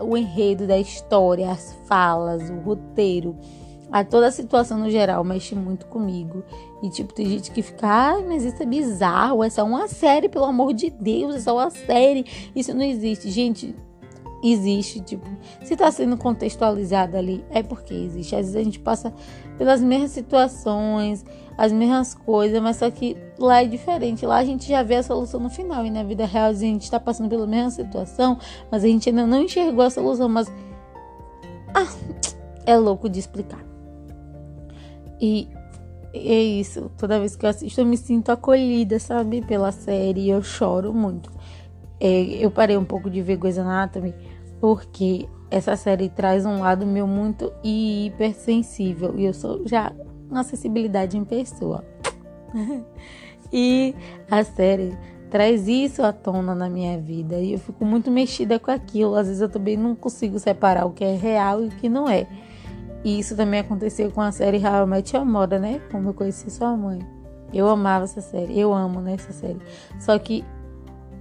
o 0.00 0.16
enredo 0.16 0.66
da 0.66 0.78
história, 0.78 1.50
as 1.50 1.76
falas, 1.86 2.48
o 2.48 2.60
roteiro 2.60 3.36
a 3.90 4.04
toda 4.04 4.26
a 4.26 4.32
situação 4.32 4.78
no 4.78 4.90
geral 4.90 5.22
mexe 5.22 5.54
muito 5.54 5.86
comigo. 5.86 6.44
E, 6.82 6.90
tipo, 6.90 7.12
tem 7.14 7.26
gente 7.26 7.50
que 7.50 7.62
fica, 7.62 8.20
mas 8.28 8.44
isso 8.44 8.62
é 8.62 8.66
bizarro, 8.66 9.42
é 9.42 9.62
uma 9.62 9.88
série, 9.88 10.28
pelo 10.28 10.44
amor 10.44 10.74
de 10.74 10.90
Deus, 10.90 11.36
é 11.36 11.40
só 11.40 11.56
uma 11.56 11.70
série. 11.70 12.24
Isso 12.54 12.74
não 12.74 12.82
existe. 12.82 13.30
Gente, 13.30 13.74
existe, 14.42 15.00
tipo, 15.00 15.26
se 15.64 15.74
tá 15.74 15.90
sendo 15.90 16.16
contextualizado 16.16 17.16
ali, 17.16 17.44
é 17.50 17.62
porque 17.62 17.94
existe. 17.94 18.34
Às 18.34 18.42
vezes 18.42 18.56
a 18.56 18.62
gente 18.62 18.78
passa 18.78 19.12
pelas 19.56 19.80
mesmas 19.80 20.10
situações, 20.10 21.24
as 21.56 21.72
mesmas 21.72 22.14
coisas, 22.14 22.60
mas 22.60 22.76
só 22.76 22.90
que 22.90 23.16
lá 23.38 23.62
é 23.62 23.66
diferente. 23.66 24.26
Lá 24.26 24.36
a 24.36 24.44
gente 24.44 24.68
já 24.68 24.82
vê 24.82 24.96
a 24.96 25.02
solução 25.02 25.40
no 25.40 25.48
final. 25.48 25.84
E 25.86 25.90
na 25.90 26.02
vida 26.02 26.26
real 26.26 26.50
a 26.50 26.52
gente 26.52 26.90
tá 26.90 27.00
passando 27.00 27.28
pela 27.28 27.46
mesma 27.46 27.70
situação, 27.70 28.38
mas 28.70 28.84
a 28.84 28.86
gente 28.86 29.08
ainda 29.08 29.26
não 29.26 29.42
enxergou 29.42 29.84
a 29.84 29.90
solução. 29.90 30.28
Mas. 30.28 30.52
Ah, 31.74 31.88
é 32.66 32.76
louco 32.76 33.08
de 33.08 33.18
explicar. 33.18 33.64
E 35.18 35.48
é 36.16 36.42
isso. 36.42 36.90
Toda 36.96 37.18
vez 37.18 37.36
que 37.36 37.44
eu 37.44 37.50
assisto, 37.50 37.80
eu 37.80 37.86
me 37.86 37.96
sinto 37.96 38.30
acolhida, 38.30 38.98
sabe? 38.98 39.42
Pela 39.42 39.72
série. 39.72 40.28
Eu 40.28 40.42
choro 40.42 40.92
muito. 40.92 41.30
É, 42.00 42.22
eu 42.44 42.50
parei 42.50 42.76
um 42.76 42.84
pouco 42.84 43.08
de 43.08 43.22
ver 43.22 43.36
Grey's 43.36 43.58
Anatomy 43.58 44.14
porque 44.60 45.28
essa 45.50 45.76
série 45.76 46.08
traz 46.08 46.44
um 46.44 46.60
lado 46.60 46.86
meu 46.86 47.06
muito 47.06 47.52
hipersensível. 47.62 49.14
E 49.16 49.24
eu 49.24 49.34
sou 49.34 49.66
já 49.66 49.92
uma 50.30 50.40
acessibilidade 50.40 51.16
em 51.16 51.24
pessoa. 51.24 51.84
e 53.52 53.94
a 54.30 54.42
série 54.44 54.96
traz 55.30 55.68
isso 55.68 56.02
à 56.02 56.12
tona 56.12 56.54
na 56.54 56.68
minha 56.68 56.98
vida. 56.98 57.36
E 57.38 57.52
eu 57.52 57.58
fico 57.58 57.84
muito 57.84 58.10
mexida 58.10 58.58
com 58.58 58.70
aquilo. 58.70 59.14
Às 59.14 59.28
vezes 59.28 59.42
eu 59.42 59.48
também 59.48 59.76
não 59.76 59.94
consigo 59.94 60.38
separar 60.38 60.86
o 60.86 60.92
que 60.92 61.04
é 61.04 61.14
real 61.14 61.62
e 61.62 61.68
o 61.68 61.70
que 61.70 61.88
não 61.88 62.08
é. 62.08 62.26
E 63.06 63.20
isso 63.20 63.36
também 63.36 63.60
aconteceu 63.60 64.10
com 64.10 64.20
a 64.20 64.32
série 64.32 64.58
How 64.58 64.82
I 64.82 64.86
Met 64.88 65.14
Your 65.14 65.24
Mother, 65.24 65.60
né? 65.60 65.80
Como 65.92 66.08
eu 66.08 66.12
conheci 66.12 66.50
sua 66.50 66.76
mãe. 66.76 66.98
Eu 67.54 67.68
amava 67.68 68.02
essa 68.02 68.20
série, 68.20 68.58
eu 68.58 68.74
amo 68.74 69.00
né, 69.00 69.14
essa 69.14 69.32
série. 69.32 69.60
Só 70.00 70.18
que 70.18 70.44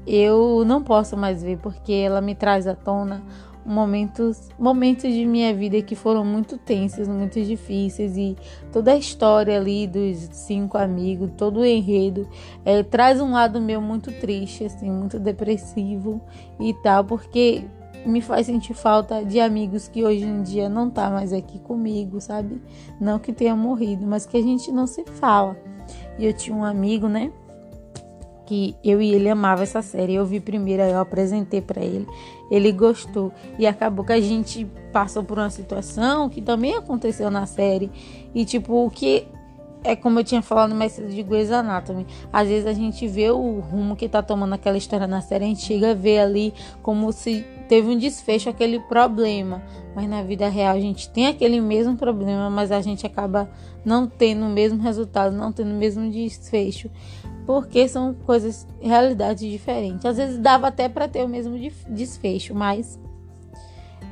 eu 0.08 0.66
não 0.66 0.82
posso 0.82 1.16
mais 1.16 1.44
ver 1.44 1.60
porque 1.60 1.94
ela 1.94 2.22
me 2.22 2.34
traz 2.34 2.66
à 2.66 2.74
tona 2.74 3.22
momentos, 3.64 4.50
momentos 4.58 5.14
de 5.14 5.28
minha 5.28 5.54
vida 5.54 5.80
que 5.84 5.96
foram 5.96 6.26
muito 6.26 6.58
tensos, 6.58 7.08
muito 7.08 7.40
difíceis 7.40 8.18
e 8.18 8.36
toda 8.72 8.92
a 8.92 8.98
história 8.98 9.56
ali 9.56 9.86
dos 9.86 10.28
cinco 10.32 10.80
amigos, 10.80 11.30
todo 11.38 11.60
o 11.60 11.66
enredo 11.66 12.28
é, 12.66 12.82
traz 12.82 13.22
um 13.22 13.32
lado 13.32 13.62
meu 13.62 13.80
muito 13.80 14.12
triste, 14.12 14.66
assim, 14.66 14.90
muito 14.90 15.20
depressivo 15.20 16.20
e 16.60 16.74
tal, 16.82 17.06
porque 17.06 17.64
me 18.06 18.22
faz 18.22 18.46
sentir 18.46 18.74
falta 18.74 19.24
de 19.24 19.40
amigos 19.40 19.88
que 19.88 20.04
hoje 20.04 20.24
em 20.24 20.42
dia 20.42 20.70
não 20.70 20.90
tá 20.90 21.10
mais 21.10 21.34
aqui 21.34 21.60
comigo, 21.60 22.22
sabe? 22.22 22.62
Não 23.00 23.20
que 23.20 23.34
tenha 23.34 23.56
morrido, 23.56 24.06
mas 24.06 24.26
que 24.26 24.38
a 24.38 24.42
gente 24.42 24.72
não 24.72 24.88
se 24.88 25.04
fala. 25.06 25.58
E 26.18 26.26
eu 26.26 26.34
tinha 26.34 26.56
um 26.56 26.64
amigo, 26.64 27.08
né? 27.08 27.32
Que 28.46 28.76
eu 28.84 29.02
e 29.02 29.14
ele 29.14 29.28
amava 29.30 29.64
essa 29.64 29.82
série. 29.82 30.14
Eu 30.14 30.26
vi 30.26 30.40
primeiro, 30.40 30.84
eu 30.84 31.00
apresentei 31.00 31.62
para 31.62 31.84
ele. 31.84 32.08
Ele 32.50 32.72
gostou 32.72 33.32
e 33.58 33.66
acabou 33.66 34.06
que 34.06 34.14
a 34.14 34.22
gente 34.22 34.66
passou 34.94 35.24
por 35.24 35.40
uma 35.40 35.50
situação 35.50 36.30
que 36.30 36.42
também 36.42 36.76
aconteceu 36.76 37.32
na 37.32 37.46
série. 37.46 37.92
E 38.34 38.46
tipo, 38.46 38.86
o 38.86 38.90
que 38.90 39.28
é 39.86 39.96
como 39.96 40.20
eu 40.20 40.24
tinha 40.24 40.42
falado 40.42 40.74
mais 40.74 40.94
cedo 40.94 41.10
de 41.10 41.22
Grey's 41.22 41.52
Anatomy. 41.52 42.08
Às 42.34 42.48
vezes 42.48 42.66
a 42.66 42.74
gente 42.74 43.08
vê 43.08 43.30
o 43.30 43.60
rumo 43.60 43.96
que 43.96 44.10
tá 44.10 44.22
tomando 44.22 44.54
aquela 44.54 44.78
história 44.78 45.06
na 45.06 45.22
série, 45.22 45.46
a 45.46 45.48
gente 45.48 45.62
chega 45.62 45.92
a 45.92 45.94
ver 45.94 46.20
ali 46.20 46.54
como 46.82 47.12
se 47.12 47.46
teve 47.68 47.88
um 47.90 47.98
desfecho 47.98 48.50
aquele 48.50 48.80
problema. 48.80 49.64
Mas 49.96 50.10
na 50.10 50.22
vida 50.22 50.50
real 50.50 50.76
a 50.76 50.80
gente 50.80 51.10
tem 51.10 51.28
aquele 51.28 51.62
mesmo 51.62 51.96
problema, 51.96 52.50
mas 52.50 52.72
a 52.72 52.82
gente 52.82 53.06
acaba 53.06 53.50
não 53.84 54.08
tendo 54.08 54.46
o 54.46 54.50
mesmo 54.50 54.82
resultado, 54.82 55.36
não 55.36 55.52
tendo 55.52 55.72
o 55.72 55.78
mesmo 55.78 56.10
desfecho. 56.10 56.90
Porque 57.46 57.88
são 57.88 58.14
coisas, 58.14 58.68
realidades 58.82 59.50
diferentes. 59.50 60.06
Às 60.06 60.18
vezes 60.18 60.38
dava 60.38 60.68
até 60.68 60.90
para 60.90 61.08
ter 61.08 61.24
o 61.24 61.28
mesmo 61.28 61.56
desfecho, 61.90 62.56
mas 62.56 63.00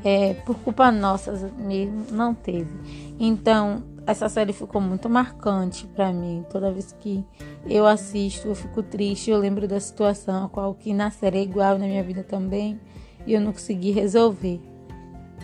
é, 0.04 0.34
por 0.34 0.56
culpa 0.60 0.92
nossa 0.92 1.32
mesmo 1.58 2.06
não 2.12 2.34
teve. 2.34 2.72
Então, 3.20 3.84
essa 4.06 4.28
série 4.28 4.52
ficou 4.52 4.82
muito 4.82 5.10
marcante 5.10 5.88
para 5.88 6.12
mim. 6.12 6.46
Toda 6.50 6.72
vez 6.72 6.96
que 7.00 7.24
eu 7.66 7.86
assisto, 7.86 8.48
eu 8.48 8.56
fico 8.56 8.84
triste. 8.84 9.32
Eu 9.32 9.40
lembro 9.40 9.68
da 9.68 9.80
situação, 9.80 10.46
a 10.46 10.50
qual 10.50 10.74
que 10.74 10.94
na 10.94 11.10
série 11.10 11.40
é 11.40 11.42
igual 11.42 11.78
na 11.78 11.86
minha 11.86 12.04
vida 12.04 12.24
também, 12.24 12.80
e 13.26 13.34
eu 13.34 13.42
não 13.42 13.52
consegui 13.52 13.92
resolver. 13.92 14.60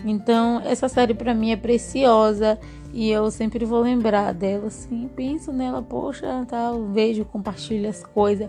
Então, 0.04 0.60
essa 0.64 0.88
série 0.88 1.14
para 1.14 1.34
mim 1.34 1.50
é 1.52 1.56
preciosa 1.56 2.58
e 2.92 3.10
eu 3.10 3.30
sempre 3.30 3.64
vou 3.64 3.80
lembrar 3.80 4.32
dela, 4.32 4.66
assim, 4.66 5.08
penso 5.14 5.52
nela, 5.52 5.82
poxa, 5.82 6.44
tal, 6.48 6.86
vejo, 6.86 7.24
compartilho 7.24 7.88
as 7.88 8.02
coisas, 8.02 8.48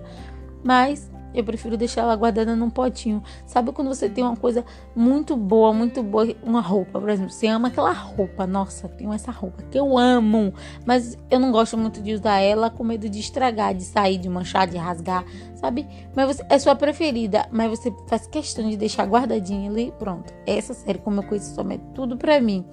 mas 0.64 1.12
eu 1.34 1.44
prefiro 1.44 1.78
deixar 1.78 2.02
ela 2.02 2.16
guardada 2.16 2.56
num 2.56 2.70
potinho. 2.70 3.24
Sabe 3.46 3.72
quando 3.72 3.88
você 3.88 4.10
tem 4.10 4.24
uma 4.24 4.36
coisa 4.36 4.66
muito 4.96 5.36
boa, 5.36 5.74
muito 5.74 6.04
boa, 6.04 6.28
uma 6.44 6.62
roupa, 6.62 7.00
por 7.00 7.10
exemplo, 7.10 7.32
você 7.32 7.48
ama 7.48 7.70
aquela 7.70 7.92
roupa, 7.92 8.46
nossa, 8.46 8.88
tenho 8.90 9.14
essa 9.14 9.32
roupa 9.32 9.64
que 9.64 9.78
eu 9.78 9.98
amo, 9.98 10.54
mas 10.86 11.18
eu 11.30 11.40
não 11.40 11.52
gosto 11.52 11.78
muito 11.78 12.02
de 12.02 12.14
usar 12.14 12.40
ela 12.40 12.70
com 12.70 12.84
medo 12.84 13.10
de 13.10 13.20
estragar, 13.20 13.74
de 13.74 13.84
sair, 13.84 14.18
de 14.18 14.30
manchar, 14.30 14.68
de 14.68 14.78
rasgar, 14.78 15.26
sabe? 15.56 15.88
Mas 16.16 16.36
você, 16.36 16.46
é 16.50 16.60
sua 16.60 16.76
preferida, 16.76 17.48
mas 17.52 17.70
você 17.70 17.94
faz 18.08 18.28
questão 18.28 18.70
de 18.70 18.78
deixar 18.78 19.06
guardadinha 19.06 19.70
ali, 19.70 19.94
pronto. 19.98 20.34
Essa 20.46 20.74
série, 20.74 21.00
como 21.00 21.20
eu 21.20 21.24
conheço, 21.24 21.60
é 21.62 21.78
tudo 21.94 22.18
pra 22.18 22.40
mim. 22.42 22.66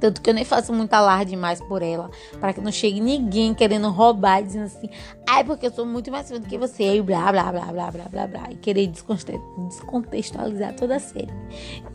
Tanto 0.00 0.20
que 0.20 0.30
eu 0.30 0.34
nem 0.34 0.44
faço 0.44 0.72
muito 0.72 0.92
alarde 0.92 1.36
mais 1.36 1.60
por 1.60 1.82
ela. 1.82 2.10
Para 2.40 2.52
que 2.52 2.60
não 2.60 2.70
chegue 2.70 3.00
ninguém 3.00 3.54
querendo 3.54 3.90
roubar, 3.90 4.42
dizendo 4.42 4.66
assim, 4.66 4.88
ai, 5.28 5.44
porque 5.44 5.66
eu 5.66 5.70
sou 5.70 5.84
muito 5.84 6.10
mais 6.10 6.28
feio 6.28 6.40
do 6.40 6.46
que 6.46 6.56
você, 6.56 6.96
e 6.96 7.02
blá, 7.02 7.30
blá, 7.32 7.50
blá, 7.52 7.72
blá, 7.72 7.90
blá, 7.90 8.04
blá, 8.10 8.26
blá. 8.26 8.50
E 8.50 8.56
querer 8.56 8.86
descontextualizar 8.88 10.74
toda 10.74 10.96
a 10.96 11.00
série. 11.00 11.32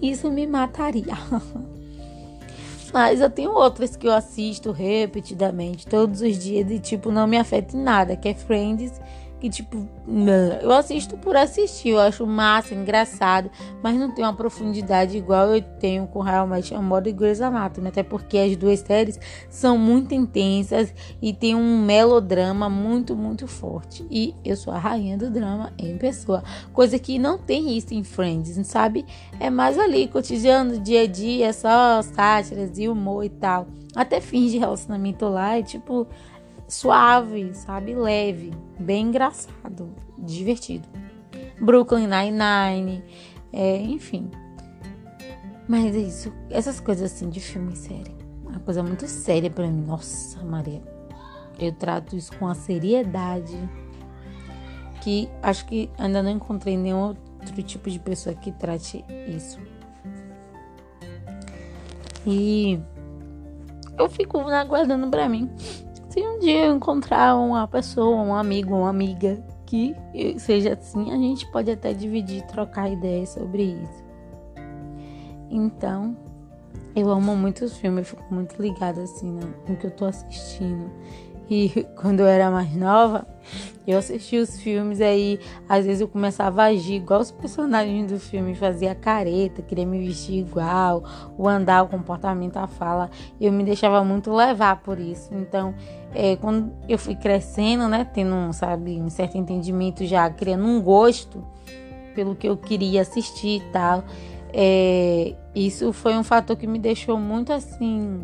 Isso 0.02 0.30
me 0.30 0.46
mataria. 0.46 1.14
Mas 2.94 3.22
eu 3.22 3.30
tenho 3.30 3.52
outras 3.52 3.96
que 3.96 4.08
eu 4.08 4.14
assisto 4.14 4.72
repetidamente, 4.72 5.88
todos 5.88 6.22
os 6.22 6.38
dias, 6.38 6.70
e 6.70 6.78
tipo, 6.78 7.12
não 7.12 7.26
me 7.26 7.38
afeta 7.38 7.76
em 7.76 7.82
nada, 7.82 8.16
que 8.16 8.30
é 8.30 8.36
Friends, 8.36 9.02
que, 9.44 9.50
tipo, 9.50 9.86
eu 10.62 10.72
assisto 10.72 11.18
por 11.18 11.36
assistir, 11.36 11.90
eu 11.90 12.00
acho 12.00 12.26
massa, 12.26 12.74
engraçado, 12.74 13.52
mas 13.84 13.94
não 13.94 14.10
tem 14.10 14.24
uma 14.24 14.34
profundidade 14.34 15.18
igual 15.18 15.54
eu 15.54 15.62
tenho 15.62 16.08
com 16.08 16.22
realmente 16.22 16.74
Amor 16.74 17.06
e 17.08 17.12
Grey's 17.12 17.42
Anatomy, 17.42 17.90
até 17.90 18.04
porque 18.04 18.38
as 18.38 18.56
duas 18.56 18.80
séries 18.80 19.20
são 19.50 19.78
muito 19.78 20.14
intensas 20.14 20.94
e 21.22 21.34
tem 21.34 21.56
um 21.56 21.84
melodrama 21.84 22.70
muito, 22.70 23.18
muito 23.18 23.46
forte. 23.46 24.08
E 24.10 24.34
eu 24.46 24.56
sou 24.56 24.72
a 24.72 24.80
rainha 24.80 25.18
do 25.18 25.30
drama 25.30 25.74
em 25.78 25.98
pessoa, 25.98 26.42
coisa 26.72 26.98
que 26.98 27.20
não 27.20 27.38
tem 27.38 27.76
isso 27.76 27.94
em 27.94 28.02
Friends, 28.02 28.66
sabe? 28.66 29.06
É 29.42 29.50
mais 29.50 29.78
ali, 29.78 30.08
cotidiano, 30.08 30.80
dia 30.80 31.02
a 31.02 31.06
dia, 31.06 31.52
só 31.52 32.02
sátiras 32.02 32.80
e 32.80 32.88
humor 32.88 33.26
e 33.26 33.30
tal. 33.30 33.68
Até 33.94 34.22
fins 34.22 34.52
de 34.52 34.58
relacionamento 34.58 35.28
lá, 35.28 35.60
é 35.60 35.62
tipo 35.62 36.08
suave, 36.74 37.54
sabe? 37.54 37.94
Leve, 37.96 38.52
bem 38.80 39.08
engraçado, 39.08 39.94
divertido. 40.18 40.88
Brooklyn 41.62 42.08
Nine-Nine, 42.08 43.04
é, 43.52 43.78
enfim. 43.78 44.30
Mas 45.68 45.96
é 45.96 46.00
isso, 46.00 46.34
essas 46.50 46.80
coisas 46.80 47.14
assim 47.14 47.30
de 47.30 47.40
filme 47.40 47.76
sério. 47.76 48.18
Uma 48.46 48.60
coisa 48.60 48.84
muito 48.84 49.08
séria 49.08 49.50
para 49.50 49.68
mim. 49.68 49.86
Nossa, 49.86 50.44
Maria. 50.44 50.82
Eu 51.60 51.72
trato 51.72 52.16
isso 52.16 52.36
com 52.38 52.48
a 52.48 52.56
seriedade 52.56 53.58
que 55.02 55.30
acho 55.42 55.66
que 55.66 55.90
ainda 55.98 56.24
não 56.24 56.32
encontrei 56.32 56.76
nenhum 56.76 57.00
outro 57.00 57.62
tipo 57.64 57.90
de 57.90 58.00
pessoa 58.00 58.36
que 58.36 58.52
trate 58.52 59.06
isso. 59.28 59.60
E 62.26 62.80
eu 63.98 64.10
fico 64.10 64.40
aguardando 64.40 65.08
para 65.10 65.30
mim 65.30 65.50
se 66.14 66.22
um 66.22 66.38
dia 66.38 66.68
eu 66.68 66.76
encontrar 66.76 67.36
uma 67.36 67.68
pessoa, 67.68 68.22
um 68.22 68.36
amigo, 68.36 68.76
uma 68.76 68.90
amiga 68.90 69.44
que 69.66 69.96
seja 70.38 70.74
assim, 70.74 71.12
a 71.12 71.18
gente 71.18 71.52
pode 71.52 71.72
até 71.72 71.92
dividir, 71.92 72.44
trocar 72.44 72.88
ideias 72.88 73.30
sobre 73.30 73.64
isso. 73.64 74.04
Então, 75.50 76.16
eu 76.96 77.10
amo 77.10 77.36
muito 77.36 77.66
os 77.66 77.76
filmes, 77.78 78.08
fico 78.08 78.24
muito 78.32 78.62
ligada 78.62 79.02
assim 79.02 79.32
né, 79.32 79.42
no 79.68 79.76
que 79.76 79.88
eu 79.88 79.92
tô 79.92 80.06
assistindo. 80.06 80.92
E 81.50 81.86
quando 82.00 82.22
eu 82.22 82.28
era 82.28 82.50
mais 82.50 82.76
nova, 82.76 83.28
eu 83.86 83.98
assistia 83.98 84.42
os 84.42 84.60
filmes 84.62 85.02
aí, 85.02 85.40
às 85.68 85.86
vezes 85.86 86.02
eu 86.02 86.08
começava 86.08 86.64
a 86.64 86.66
agir 86.68 86.96
igual 86.96 87.20
os 87.20 87.32
personagens 87.32 88.12
do 88.12 88.18
filme, 88.18 88.56
fazia 88.56 88.96
careta, 88.96 89.62
queria 89.62 89.86
me 89.86 90.00
vestir 90.00 90.40
igual, 90.40 91.04
o 91.38 91.48
andar, 91.48 91.84
o 91.84 91.88
comportamento, 91.88 92.58
a 92.58 92.68
fala, 92.68 93.10
eu 93.42 93.52
me 93.52 93.64
deixava 93.64 94.04
muito 94.04 94.34
levar 94.34 94.78
por 94.78 94.98
isso. 95.00 95.34
Então, 95.34 95.76
é, 96.16 96.38
quando 96.38 96.72
eu 96.88 96.98
fui 96.98 97.16
crescendo, 97.16 97.90
né, 97.90 98.08
tendo, 98.14 98.34
um, 98.34 98.54
sabe, 98.54 99.02
um 99.02 99.10
certo 99.10 99.38
entendimento 99.38 100.06
já, 100.06 100.30
criando 100.30 100.66
um 100.66 100.82
gosto 100.82 101.44
pelo 102.16 102.36
que 102.36 102.48
eu 102.48 102.56
queria 102.56 103.02
assistir 103.02 103.62
e 103.62 103.72
tal, 103.72 104.06
é, 104.54 105.36
isso 105.54 105.92
foi 105.92 106.16
um 106.16 106.24
fator 106.24 106.56
que 106.56 106.68
me 106.68 106.80
deixou 106.80 107.18
muito 107.18 107.52
assim 107.52 108.24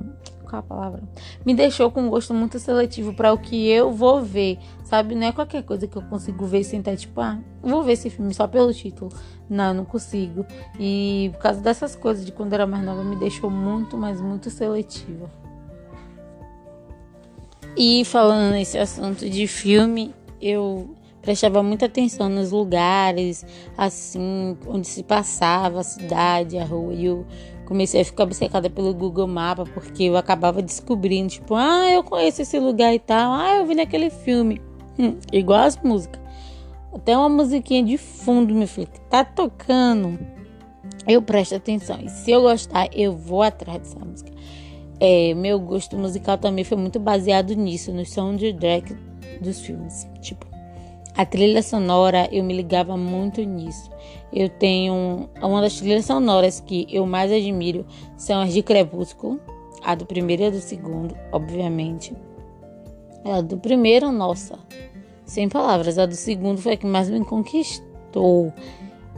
qual 0.50 0.60
a 0.60 0.63
palavra? 0.63 1.03
Me 1.46 1.53
deixou 1.53 1.91
com 1.91 2.01
um 2.01 2.10
gosto 2.10 2.34
muito 2.34 2.60
seletivo 2.60 3.13
para 3.13 3.32
o 3.32 3.38
que 3.38 3.70
eu 3.70 3.91
vou 3.91 4.22
ver, 4.22 4.58
sabe? 4.84 5.15
Não 5.15 5.27
é 5.27 5.32
qualquer 5.32 5.63
coisa 5.63 5.88
que 5.88 5.96
eu 5.96 6.01
consigo 6.01 6.46
ver 6.46 6.63
sem 6.63 6.79
estar 6.79 6.98
tipo, 6.98 7.22
ah, 7.22 7.39
vou 7.62 7.84
ver 7.84 7.94
esse 7.94 8.10
filme 8.10 8.34
só 8.34 8.48
pelo 8.48 8.74
título. 8.74 9.12
Não, 9.50 9.74
não 9.74 9.86
consigo. 9.86 10.46
E 10.79 11.29
por 11.34 11.41
causa 11.41 11.62
dessas 11.62 11.96
coisas 11.96 12.25
de 12.25 12.32
quando 12.32 12.53
eu 12.53 12.56
era 12.56 12.68
mais 12.68 12.84
nova, 12.84 13.03
me 13.03 13.15
deixou 13.15 13.50
muito, 13.50 13.98
mas 13.98 14.20
muito 14.20 14.50
seletiva. 14.50 15.29
E 17.77 18.03
falando 18.06 18.51
nesse 18.51 18.77
assunto 18.77 19.29
de 19.29 19.48
filme, 19.48 20.13
eu 20.41 20.96
prestava 21.22 21.62
muita 21.62 21.86
atenção 21.86 22.29
nos 22.29 22.51
lugares, 22.51 23.46
assim, 23.77 24.58
onde 24.68 24.88
se 24.88 25.03
passava 25.03 25.79
a 25.79 25.84
cidade, 25.84 26.58
a 26.58 26.65
rua. 26.65 26.94
E 26.94 27.06
eu 27.06 27.25
comecei 27.70 28.02
a 28.02 28.06
ficar 28.06 28.24
obcecada 28.24 28.68
pelo 28.68 28.94
Google 28.96 29.28
Mapa, 29.28 29.64
porque 29.64 30.04
eu 30.04 30.18
acabava 30.18 30.60
descobrindo, 30.60 31.30
tipo, 31.30 31.54
ah, 31.54 31.88
eu 31.90 32.04
conheço 32.04 32.42
esse 32.42 32.60
lugar 32.60 32.94
e 32.96 33.00
tal, 33.00 33.32
ah, 33.32 33.58
eu 33.58 33.66
vi 33.66 33.76
naquele 33.76 34.10
filme. 34.10 34.60
Hum, 34.98 35.18
igual 35.32 35.60
as 35.60 35.78
músicas. 35.78 36.20
Até 36.92 37.16
uma 37.16 37.30
musiquinha 37.30 37.84
de 37.84 37.96
fundo, 37.96 38.54
meu 38.56 38.68
filho, 38.68 38.88
que 38.88 39.00
tá 39.02 39.24
tocando. 39.24 40.20
Eu 41.08 41.22
presto 41.22 41.56
atenção. 41.56 42.00
E 42.02 42.10
se 42.10 42.32
eu 42.32 42.42
gostar, 42.42 42.90
eu 42.92 43.16
vou 43.16 43.44
atrás 43.44 43.80
dessa 43.80 44.00
música. 44.00 44.32
É, 45.00 45.34
meu 45.36 45.60
gosto 45.60 45.96
musical 45.96 46.38
também 46.40 46.64
foi 46.64 46.76
muito 46.76 47.00
baseado 47.00 47.54
nisso, 47.54 47.94
no 47.94 48.03
soundtrack 48.03 48.98
dos 49.40 49.62
filmes. 49.62 50.08
Tipo, 50.22 50.49
a 51.15 51.25
trilha 51.25 51.61
sonora, 51.61 52.29
eu 52.31 52.43
me 52.43 52.53
ligava 52.53 52.95
muito 52.95 53.41
nisso. 53.43 53.89
Eu 54.31 54.48
tenho 54.48 55.29
uma 55.41 55.61
das 55.61 55.77
trilhas 55.77 56.05
sonoras 56.05 56.59
que 56.59 56.87
eu 56.89 57.05
mais 57.05 57.31
admiro 57.31 57.85
são 58.15 58.41
as 58.41 58.53
de 58.53 58.61
Crepúsculo, 58.61 59.39
a 59.83 59.95
do 59.95 60.05
primeiro 60.05 60.43
e 60.43 60.45
a 60.45 60.50
do 60.50 60.59
segundo, 60.59 61.15
obviamente. 61.31 62.15
A 63.25 63.41
do 63.41 63.57
primeiro, 63.57 64.11
nossa, 64.11 64.57
sem 65.25 65.50
palavras. 65.50 65.98
A 65.98 66.05
do 66.05 66.15
segundo 66.15 66.61
foi 66.61 66.74
a 66.74 66.77
que 66.77 66.85
mais 66.85 67.09
me 67.09 67.25
conquistou. 67.25 68.53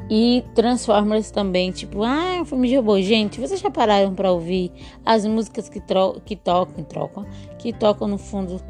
E 0.10 0.43
Transformers 0.56 1.30
também, 1.30 1.71
tipo, 1.71 2.04
ah, 2.04 2.36
é 2.36 2.41
um 2.41 2.45
filme 2.45 2.67
de 2.67 2.75
robô. 2.75 2.99
Gente, 2.99 3.39
vocês 3.39 3.60
já 3.60 3.69
pararam 3.69 4.13
para 4.13 4.32
ouvir 4.32 4.71
as 5.06 5.25
músicas 5.25 5.69
que, 5.69 5.82
que 6.25 6.36
tocam, 6.36 6.84
trocam, 6.84 7.25
que 7.60 7.71
tocam 7.71 8.08
no 8.08 8.17
fundo 8.17 8.62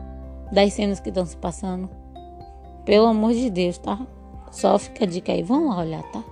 das 0.52 0.74
cenas 0.74 1.00
que 1.00 1.10
estão 1.10 1.26
se 1.26 1.38
passando? 1.38 2.01
Pelo 2.86 3.08
amor 3.08 3.34
de 3.34 3.50
Deus, 3.50 3.78
tá? 3.78 4.00
Só 4.52 4.78
fica 4.78 5.06
a 5.06 5.08
dica 5.08 5.32
aí, 5.32 5.44
vamos 5.44 5.70
lá 5.70 5.82
olhar, 5.82 6.04
tá? 6.12 6.24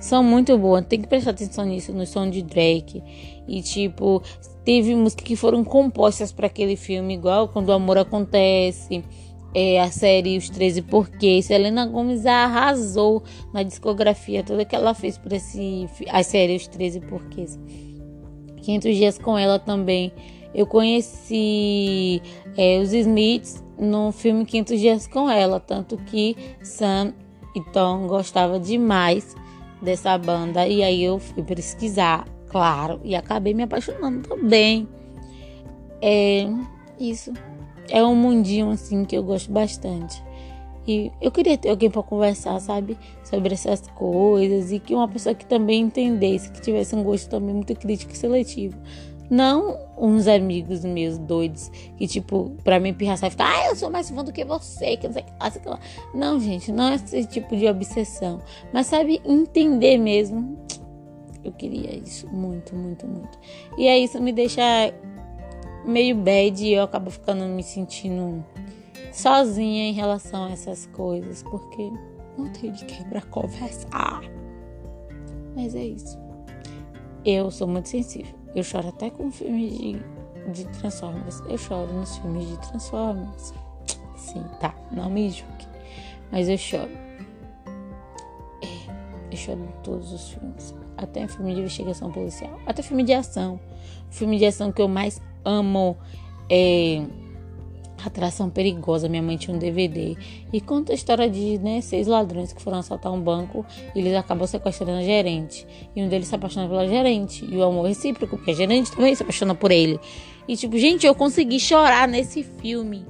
São 0.00 0.22
muito 0.22 0.56
boas, 0.56 0.86
tem 0.86 1.00
que 1.00 1.06
prestar 1.06 1.32
atenção 1.32 1.66
nisso, 1.66 1.92
no 1.92 2.06
som 2.06 2.28
de 2.28 2.42
Drake. 2.42 3.02
E 3.46 3.60
tipo, 3.60 4.22
teve 4.64 4.94
músicas 4.94 5.24
que 5.24 5.36
foram 5.36 5.62
compostas 5.62 6.32
para 6.32 6.46
aquele 6.46 6.74
filme, 6.74 7.14
igual 7.14 7.48
quando 7.48 7.68
o 7.68 7.72
amor 7.72 7.98
acontece. 7.98 9.04
É, 9.52 9.80
a 9.80 9.90
série 9.90 10.38
Os 10.38 10.48
13 10.48 10.82
Porquês. 10.82 11.46
Selena 11.46 11.84
Gomes 11.84 12.24
arrasou 12.24 13.22
na 13.52 13.64
discografia 13.64 14.44
toda 14.44 14.64
que 14.64 14.76
ela 14.76 14.94
fez 14.94 15.18
para 15.18 15.36
esse 15.36 15.88
a 16.08 16.22
série 16.22 16.56
Os 16.56 16.68
13 16.68 17.00
Porquês. 17.00 17.58
500 18.62 18.96
dias 18.96 19.18
com 19.18 19.36
ela 19.36 19.58
também. 19.58 20.12
Eu 20.54 20.66
conheci 20.66 22.22
é, 22.56 22.78
os 22.78 22.92
Smiths 22.92 23.62
no 23.80 24.12
filme 24.12 24.44
500 24.44 24.80
dias 24.80 25.06
com 25.06 25.30
ela, 25.30 25.58
tanto 25.58 25.96
que 25.96 26.36
Sam 26.62 27.14
e 27.54 27.60
Tom 27.72 28.06
gostava 28.06 28.60
demais 28.60 29.34
dessa 29.80 30.16
banda 30.18 30.66
e 30.68 30.82
aí 30.82 31.02
eu 31.02 31.18
fui 31.18 31.42
pesquisar, 31.42 32.28
claro, 32.48 33.00
e 33.02 33.16
acabei 33.16 33.54
me 33.54 33.62
apaixonando 33.62 34.28
também. 34.28 34.86
É 36.02 36.46
isso. 36.98 37.32
É 37.88 38.04
um 38.04 38.14
mundinho 38.14 38.70
assim 38.70 39.04
que 39.04 39.16
eu 39.16 39.22
gosto 39.22 39.50
bastante. 39.50 40.22
E 40.86 41.10
eu 41.20 41.30
queria 41.30 41.56
ter 41.56 41.70
alguém 41.70 41.90
para 41.90 42.02
conversar, 42.02 42.58
sabe, 42.60 42.96
sobre 43.22 43.54
essas 43.54 43.86
coisas 43.88 44.72
e 44.72 44.78
que 44.78 44.94
uma 44.94 45.08
pessoa 45.08 45.34
que 45.34 45.44
também 45.44 45.82
entendesse, 45.82 46.50
que 46.50 46.60
tivesse 46.60 46.94
um 46.94 47.02
gosto 47.02 47.28
também 47.28 47.54
muito 47.54 47.74
crítico 47.74 48.12
e 48.12 48.16
seletivo. 48.16 48.76
Não 49.30 49.78
uns 49.96 50.26
amigos 50.26 50.84
meus 50.84 51.16
doidos 51.16 51.70
que, 51.96 52.08
tipo, 52.08 52.50
pra 52.64 52.80
me 52.80 52.92
pirraçar 52.92 53.28
e 53.28 53.30
ficar, 53.30 53.48
ah, 53.48 53.66
eu 53.68 53.76
sou 53.76 53.88
mais 53.88 54.10
fã 54.10 54.24
do 54.24 54.32
que 54.32 54.44
você, 54.44 54.96
que 54.96 55.06
não 55.06 55.14
sei 55.14 55.22
o 55.22 55.60
que 55.60 55.68
lá, 55.68 55.78
Não, 56.12 56.40
gente, 56.40 56.72
não 56.72 56.88
é 56.88 56.94
esse 56.96 57.26
tipo 57.26 57.56
de 57.56 57.68
obsessão. 57.68 58.40
Mas 58.72 58.88
sabe, 58.88 59.22
entender 59.24 59.98
mesmo. 59.98 60.58
Eu 61.44 61.52
queria 61.52 61.96
isso 61.96 62.28
muito, 62.28 62.74
muito, 62.74 63.06
muito. 63.06 63.38
E 63.78 63.88
aí 63.88 64.04
isso 64.04 64.20
me 64.20 64.32
deixa 64.32 64.62
meio 65.84 66.16
bad 66.16 66.62
e 66.62 66.74
eu 66.74 66.82
acabo 66.82 67.10
ficando 67.10 67.44
me 67.46 67.62
sentindo 67.62 68.44
sozinha 69.12 69.88
em 69.88 69.92
relação 69.92 70.46
a 70.46 70.50
essas 70.50 70.86
coisas, 70.86 71.42
porque 71.44 71.90
não 72.36 72.50
tenho 72.52 72.72
de 72.72 72.84
quebrar 72.84 73.24
conversar. 73.26 74.22
Mas 75.54 75.74
é 75.74 75.84
isso. 75.84 76.18
Eu 77.24 77.50
sou 77.50 77.66
muito 77.66 77.88
sensível. 77.88 78.39
Eu 78.54 78.62
choro 78.64 78.88
até 78.88 79.10
com 79.10 79.30
filmes 79.30 79.78
de, 79.78 80.02
de 80.52 80.64
Transformers. 80.78 81.40
Eu 81.48 81.58
choro 81.58 81.92
nos 81.92 82.16
filmes 82.18 82.48
de 82.48 82.58
Transformers. 82.68 83.54
Sim, 84.16 84.44
tá. 84.60 84.74
Não 84.90 85.08
me 85.08 85.30
julgue. 85.30 85.66
Mas 86.30 86.48
eu 86.48 86.58
choro. 86.58 86.90
É, 88.62 89.30
eu 89.30 89.36
choro 89.36 89.60
em 89.60 89.82
todos 89.82 90.12
os 90.12 90.30
filmes. 90.30 90.74
Até 90.96 91.22
em 91.22 91.28
filme 91.28 91.54
de 91.54 91.60
investigação 91.60 92.10
policial. 92.10 92.58
Até 92.66 92.82
filme 92.82 93.04
de 93.04 93.12
ação. 93.12 93.60
O 94.10 94.12
filme 94.12 94.38
de 94.38 94.46
ação 94.46 94.72
que 94.72 94.82
eu 94.82 94.88
mais 94.88 95.20
amo 95.44 95.96
é 96.48 97.04
Atração 98.04 98.50
Perigosa, 98.50 99.08
minha 99.08 99.22
mãe 99.22 99.36
tinha 99.36 99.54
um 99.54 99.58
DVD 99.58 100.16
e 100.52 100.60
conta 100.60 100.92
a 100.92 100.94
história 100.94 101.28
de 101.28 101.58
né, 101.58 101.80
seis 101.80 102.06
ladrões 102.06 102.52
que 102.52 102.62
foram 102.62 102.78
assaltar 102.78 103.12
um 103.12 103.20
banco 103.20 103.64
e 103.94 103.98
eles 103.98 104.14
acabam 104.14 104.46
sequestrando 104.46 104.92
a 104.92 105.02
gerente. 105.02 105.66
E 105.94 106.02
um 106.02 106.08
deles 106.08 106.28
se 106.28 106.34
apaixona 106.34 106.68
pela 106.68 106.86
gerente. 106.86 107.44
E 107.44 107.56
o 107.56 107.62
amor 107.62 107.86
recíproco, 107.86 108.36
porque 108.36 108.50
a 108.50 108.54
gerente 108.54 108.92
também 108.92 109.14
se 109.14 109.22
apaixona 109.22 109.54
por 109.54 109.70
ele. 109.70 109.98
E 110.48 110.56
tipo, 110.56 110.76
gente, 110.78 111.06
eu 111.06 111.14
consegui 111.14 111.60
chorar 111.60 112.08
nesse 112.08 112.42
filme. 112.42 113.06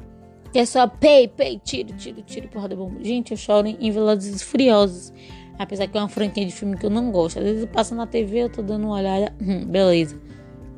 Que 0.53 0.59
é 0.59 0.66
só 0.66 0.87
pei, 0.87 1.29
pei, 1.29 1.61
tiro, 1.62 1.92
tiro, 1.94 2.22
tiro, 2.22 2.48
porra 2.48 2.68
da 2.68 2.76
bomba. 2.76 3.03
Gente, 3.03 3.31
eu 3.31 3.37
choro 3.37 3.68
em 3.68 3.90
Velozes 3.90 4.42
Furiosos. 4.42 5.12
Apesar 5.59 5.87
que 5.87 5.96
é 5.96 6.00
uma 6.00 6.09
franquia 6.09 6.44
de 6.44 6.53
filme 6.53 6.76
que 6.76 6.87
eu 6.87 6.90
não 6.90 7.11
gosto. 7.11 7.38
Às 7.38 7.44
vezes 7.44 7.62
eu 7.62 7.68
passo 7.68 7.94
na 7.94 8.07
TV, 8.07 8.44
eu 8.44 8.50
tô 8.50 8.62
dando 8.62 8.87
uma 8.87 8.96
olhada. 8.96 9.33
Hum, 9.40 9.64
beleza. 9.66 10.20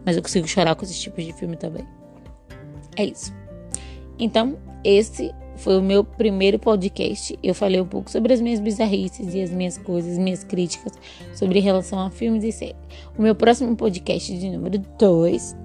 Mas 0.04 0.16
eu 0.16 0.22
consigo 0.22 0.46
chorar 0.46 0.74
com 0.74 0.84
esses 0.84 1.00
tipos 1.00 1.24
de 1.24 1.32
filme 1.32 1.56
também. 1.56 1.86
É 2.96 3.04
isso. 3.04 3.32
Então, 4.22 4.56
esse 4.84 5.34
foi 5.56 5.76
o 5.76 5.82
meu 5.82 6.04
primeiro 6.04 6.56
podcast. 6.56 7.36
Eu 7.42 7.56
falei 7.56 7.80
um 7.80 7.86
pouco 7.86 8.08
sobre 8.08 8.32
as 8.32 8.40
minhas 8.40 8.60
bizarrices 8.60 9.34
e 9.34 9.42
as 9.42 9.50
minhas 9.50 9.76
coisas, 9.76 10.16
minhas 10.16 10.44
críticas 10.44 10.92
sobre 11.34 11.58
relação 11.58 11.98
a 11.98 12.08
filmes 12.08 12.44
e 12.44 12.52
séries. 12.52 12.76
O 13.18 13.22
meu 13.22 13.34
próximo 13.34 13.74
podcast 13.74 14.38
de 14.38 14.48
número 14.48 14.78
2 14.78 15.56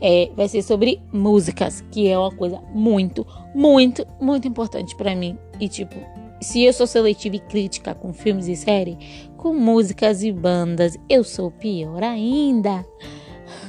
é, 0.00 0.30
vai 0.36 0.46
ser 0.46 0.62
sobre 0.62 1.02
músicas, 1.12 1.84
que 1.90 2.06
é 2.06 2.16
uma 2.16 2.30
coisa 2.30 2.62
muito, 2.72 3.26
muito, 3.52 4.06
muito 4.20 4.46
importante 4.46 4.94
para 4.94 5.16
mim. 5.16 5.36
E 5.58 5.68
tipo, 5.68 5.96
se 6.40 6.62
eu 6.62 6.72
sou 6.72 6.86
seletiva 6.86 7.34
e 7.34 7.40
crítica 7.40 7.96
com 7.96 8.12
filmes 8.12 8.46
e 8.46 8.54
séries, 8.54 8.96
com 9.36 9.52
músicas 9.52 10.22
e 10.22 10.30
bandas, 10.30 10.96
eu 11.08 11.24
sou 11.24 11.50
pior 11.50 12.00
ainda. 12.00 12.86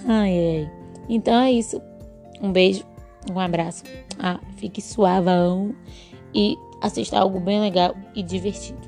Ai, 0.06 0.38
ai. 0.38 0.72
Então 1.10 1.34
é 1.42 1.52
isso. 1.52 1.82
Um 2.40 2.52
beijo, 2.52 2.86
um 3.32 3.40
abraço. 3.40 3.84
Ah, 4.20 4.40
fique 4.58 4.82
suavão 4.82 5.76
e 6.34 6.58
assista 6.82 7.20
algo 7.20 7.40
bem 7.40 7.60
legal 7.60 7.96
e 8.16 8.24
divertido. 8.24 8.87